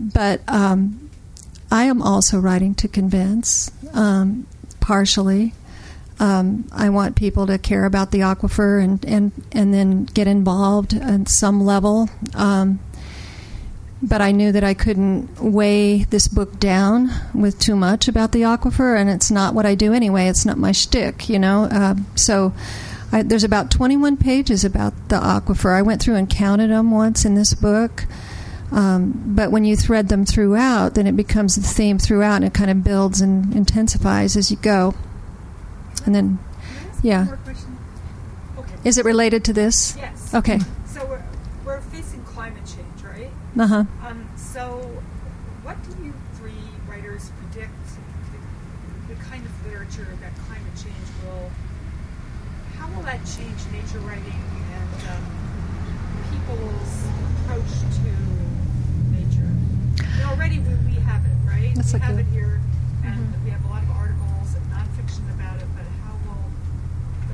[0.00, 1.10] But um,
[1.70, 4.46] I am also writing to convince, um,
[4.80, 5.52] partially.
[6.18, 10.94] Um, I want people to care about the aquifer and, and, and then get involved
[10.94, 12.08] at some level.
[12.34, 12.80] Um,
[14.02, 18.42] but I knew that I couldn't weigh this book down with too much about the
[18.42, 20.28] aquifer, and it's not what I do anyway.
[20.28, 21.64] It's not my shtick, you know.
[21.64, 22.54] Uh, so
[23.12, 25.76] I, there's about 21 pages about the aquifer.
[25.76, 28.06] I went through and counted them once in this book.
[28.72, 32.54] Um, but when you thread them throughout, then it becomes the theme throughout, and it
[32.54, 34.94] kind of builds and intensifies as you go.
[36.06, 36.38] And then,
[37.02, 37.36] yeah.
[38.58, 38.74] Okay.
[38.84, 39.96] Is it related to this?
[39.96, 40.34] Yes.
[40.34, 40.60] Okay.
[40.86, 41.22] So we're,
[41.64, 43.30] we're facing climate change, right?
[43.58, 43.84] Uh huh.
[44.06, 44.78] Um, so,
[45.62, 46.52] what do you three
[46.88, 47.72] writers predict
[49.08, 51.50] the, the kind of literature that climate change will?
[52.78, 54.42] How will that change nature writing
[54.72, 55.24] and um,
[56.32, 57.06] people's
[57.44, 58.10] approach to
[59.12, 59.52] nature?
[60.00, 61.74] And already we, we have it, right?
[61.74, 62.60] That's we like have it here,
[63.04, 63.44] and mm-hmm.
[63.44, 65.66] we have a lot of articles and nonfiction about it.
[65.74, 66.46] But how will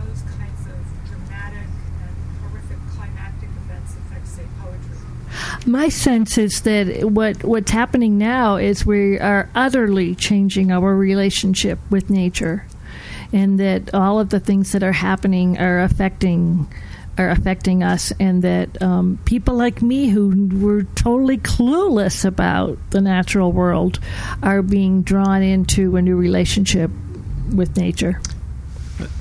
[0.00, 0.76] those kinds of
[1.08, 1.68] dramatic
[2.02, 5.70] and horrific climactic events affect, say, poetry?
[5.70, 11.78] My sense is that what what's happening now is we are utterly changing our relationship
[11.90, 12.64] with nature,
[13.32, 16.66] and that all of the things that are happening are affecting
[17.18, 23.00] are affecting us, and that um, people like me who were totally clueless about the
[23.00, 23.98] natural world
[24.42, 26.90] are being drawn into a new relationship
[27.54, 28.20] with nature.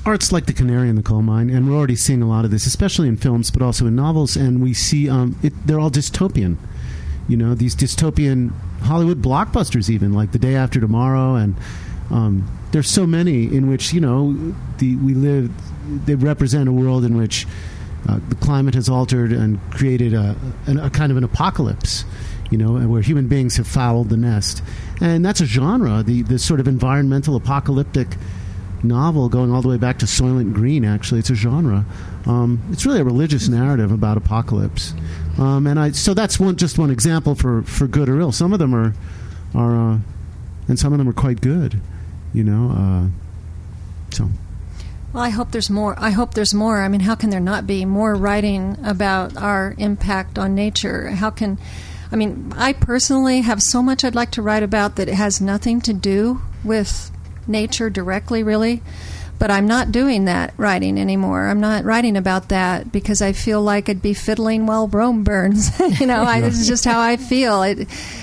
[0.04, 2.50] art's like the canary in the coal mine, and we're already seeing a lot of
[2.50, 4.36] this, especially in films, but also in novels.
[4.36, 6.56] And we see um, it, they're all dystopian.
[7.28, 8.52] You know, these dystopian
[8.82, 11.56] Hollywood blockbusters, even like The Day After Tomorrow, and
[12.10, 15.50] um, there's so many in which you know the we live.
[16.06, 17.46] They represent a world in which
[18.08, 20.36] uh, the climate has altered and created a,
[20.66, 22.04] a, a kind of an apocalypse.
[22.48, 24.62] You know, where human beings have fouled the nest,
[25.00, 26.04] and that's a genre.
[26.04, 28.16] The the sort of environmental apocalyptic
[28.84, 30.84] novel going all the way back to Soylent Green.
[30.84, 31.84] Actually, it's a genre.
[32.24, 34.94] Um, it's really a religious narrative about apocalypse,
[35.38, 38.32] um, and I so that's one just one example for, for good or ill.
[38.32, 38.94] Some of them are
[39.54, 39.98] are uh,
[40.68, 41.80] and some of them are quite good.
[42.32, 44.28] You know, uh, so
[45.12, 45.94] Well, I hope there's more.
[45.98, 46.82] I hope there's more.
[46.82, 51.10] I mean, how can there not be more writing about our impact on nature?
[51.10, 51.58] How can,
[52.12, 55.40] I mean, I personally have so much I'd like to write about that it has
[55.40, 57.10] nothing to do with
[57.46, 58.82] nature directly, really.
[59.38, 61.46] But I'm not doing that writing anymore.
[61.46, 65.78] I'm not writing about that because I feel like I'd be fiddling while Rome burns.
[66.00, 67.62] you know, I, this is just how I feel.
[67.62, 67.80] It,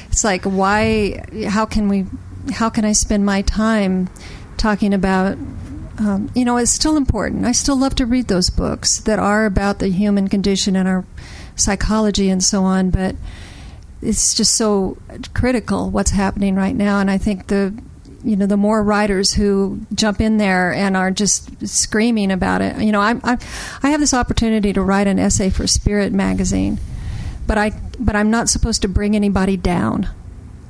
[0.10, 1.24] it's like, why?
[1.48, 2.06] How can we?
[2.52, 4.10] How can I spend my time
[4.58, 5.38] talking about
[6.00, 7.46] um, you know, it's still important.
[7.46, 11.06] I still love to read those books that are about the human condition and our
[11.56, 13.16] psychology and so on, but
[14.02, 14.98] it's just so
[15.34, 17.00] critical what's happening right now.
[17.00, 17.74] And I think the
[18.24, 22.82] you know the more writers who jump in there and are just screaming about it.
[22.82, 23.40] You know, I'm, I'm
[23.84, 26.80] I have this opportunity to write an essay for Spirit magazine,
[27.46, 30.10] but I but I'm not supposed to bring anybody down.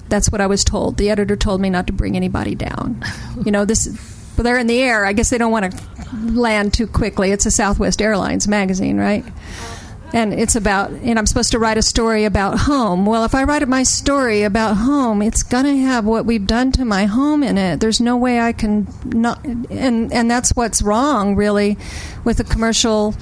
[0.10, 0.98] That's what I was told.
[0.98, 3.04] The editor told me not to bring anybody down.
[3.45, 3.88] You know, this
[4.35, 5.05] but they're in the air.
[5.05, 5.85] I guess they don't want to
[6.31, 7.31] land too quickly.
[7.31, 9.26] It's a Southwest Airlines magazine, right?
[10.15, 13.07] And it's about, and I'm supposed to write a story about home.
[13.07, 16.72] Well, if I write my story about home, it's going to have what we've done
[16.73, 17.80] to my home in it.
[17.80, 21.80] There's no way I can not, and and that's what's wrong, really,
[22.23, 23.15] with the commercial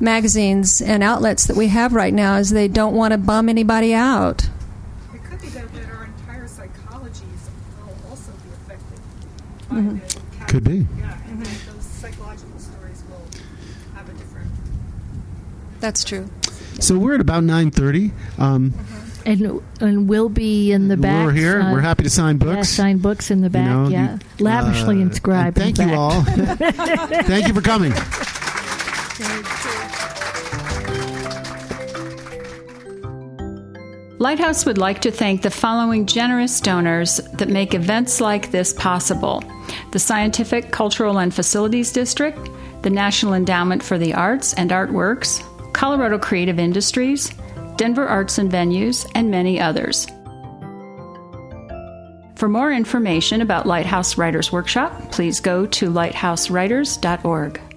[0.00, 3.92] magazines and outlets that we have right now is they don't want to bum anybody
[3.92, 4.44] out.
[5.12, 7.50] It could be that, that our entire psychologies
[7.84, 8.98] will also be affected
[9.68, 10.19] by Mhm.
[10.50, 10.86] The cat- Could be.
[10.98, 13.24] Yeah, and then those psychological stories will
[13.94, 14.50] have a different.
[15.80, 16.28] That's true.
[16.80, 18.12] so we're at about nine thirty.
[18.38, 18.72] Um,
[19.26, 21.26] And and we'll be in the back.
[21.26, 21.60] we're here.
[21.60, 22.68] uh, we're happy to sign Yeah, books.
[22.70, 23.66] sign books in the back.
[23.66, 25.58] know, yeah, you- lavishly uh, inscribed.
[25.58, 25.98] and in thank you back.
[25.98, 26.22] all.
[27.24, 27.92] thank you for coming.
[34.20, 39.42] Lighthouse would like to thank the following generous donors that make events like this possible
[39.92, 42.38] the Scientific, Cultural, and Facilities District,
[42.82, 45.42] the National Endowment for the Arts and Artworks,
[45.72, 47.32] Colorado Creative Industries,
[47.76, 50.06] Denver Arts and Venues, and many others.
[52.34, 57.69] For more information about Lighthouse Writers Workshop, please go to lighthousewriters.org.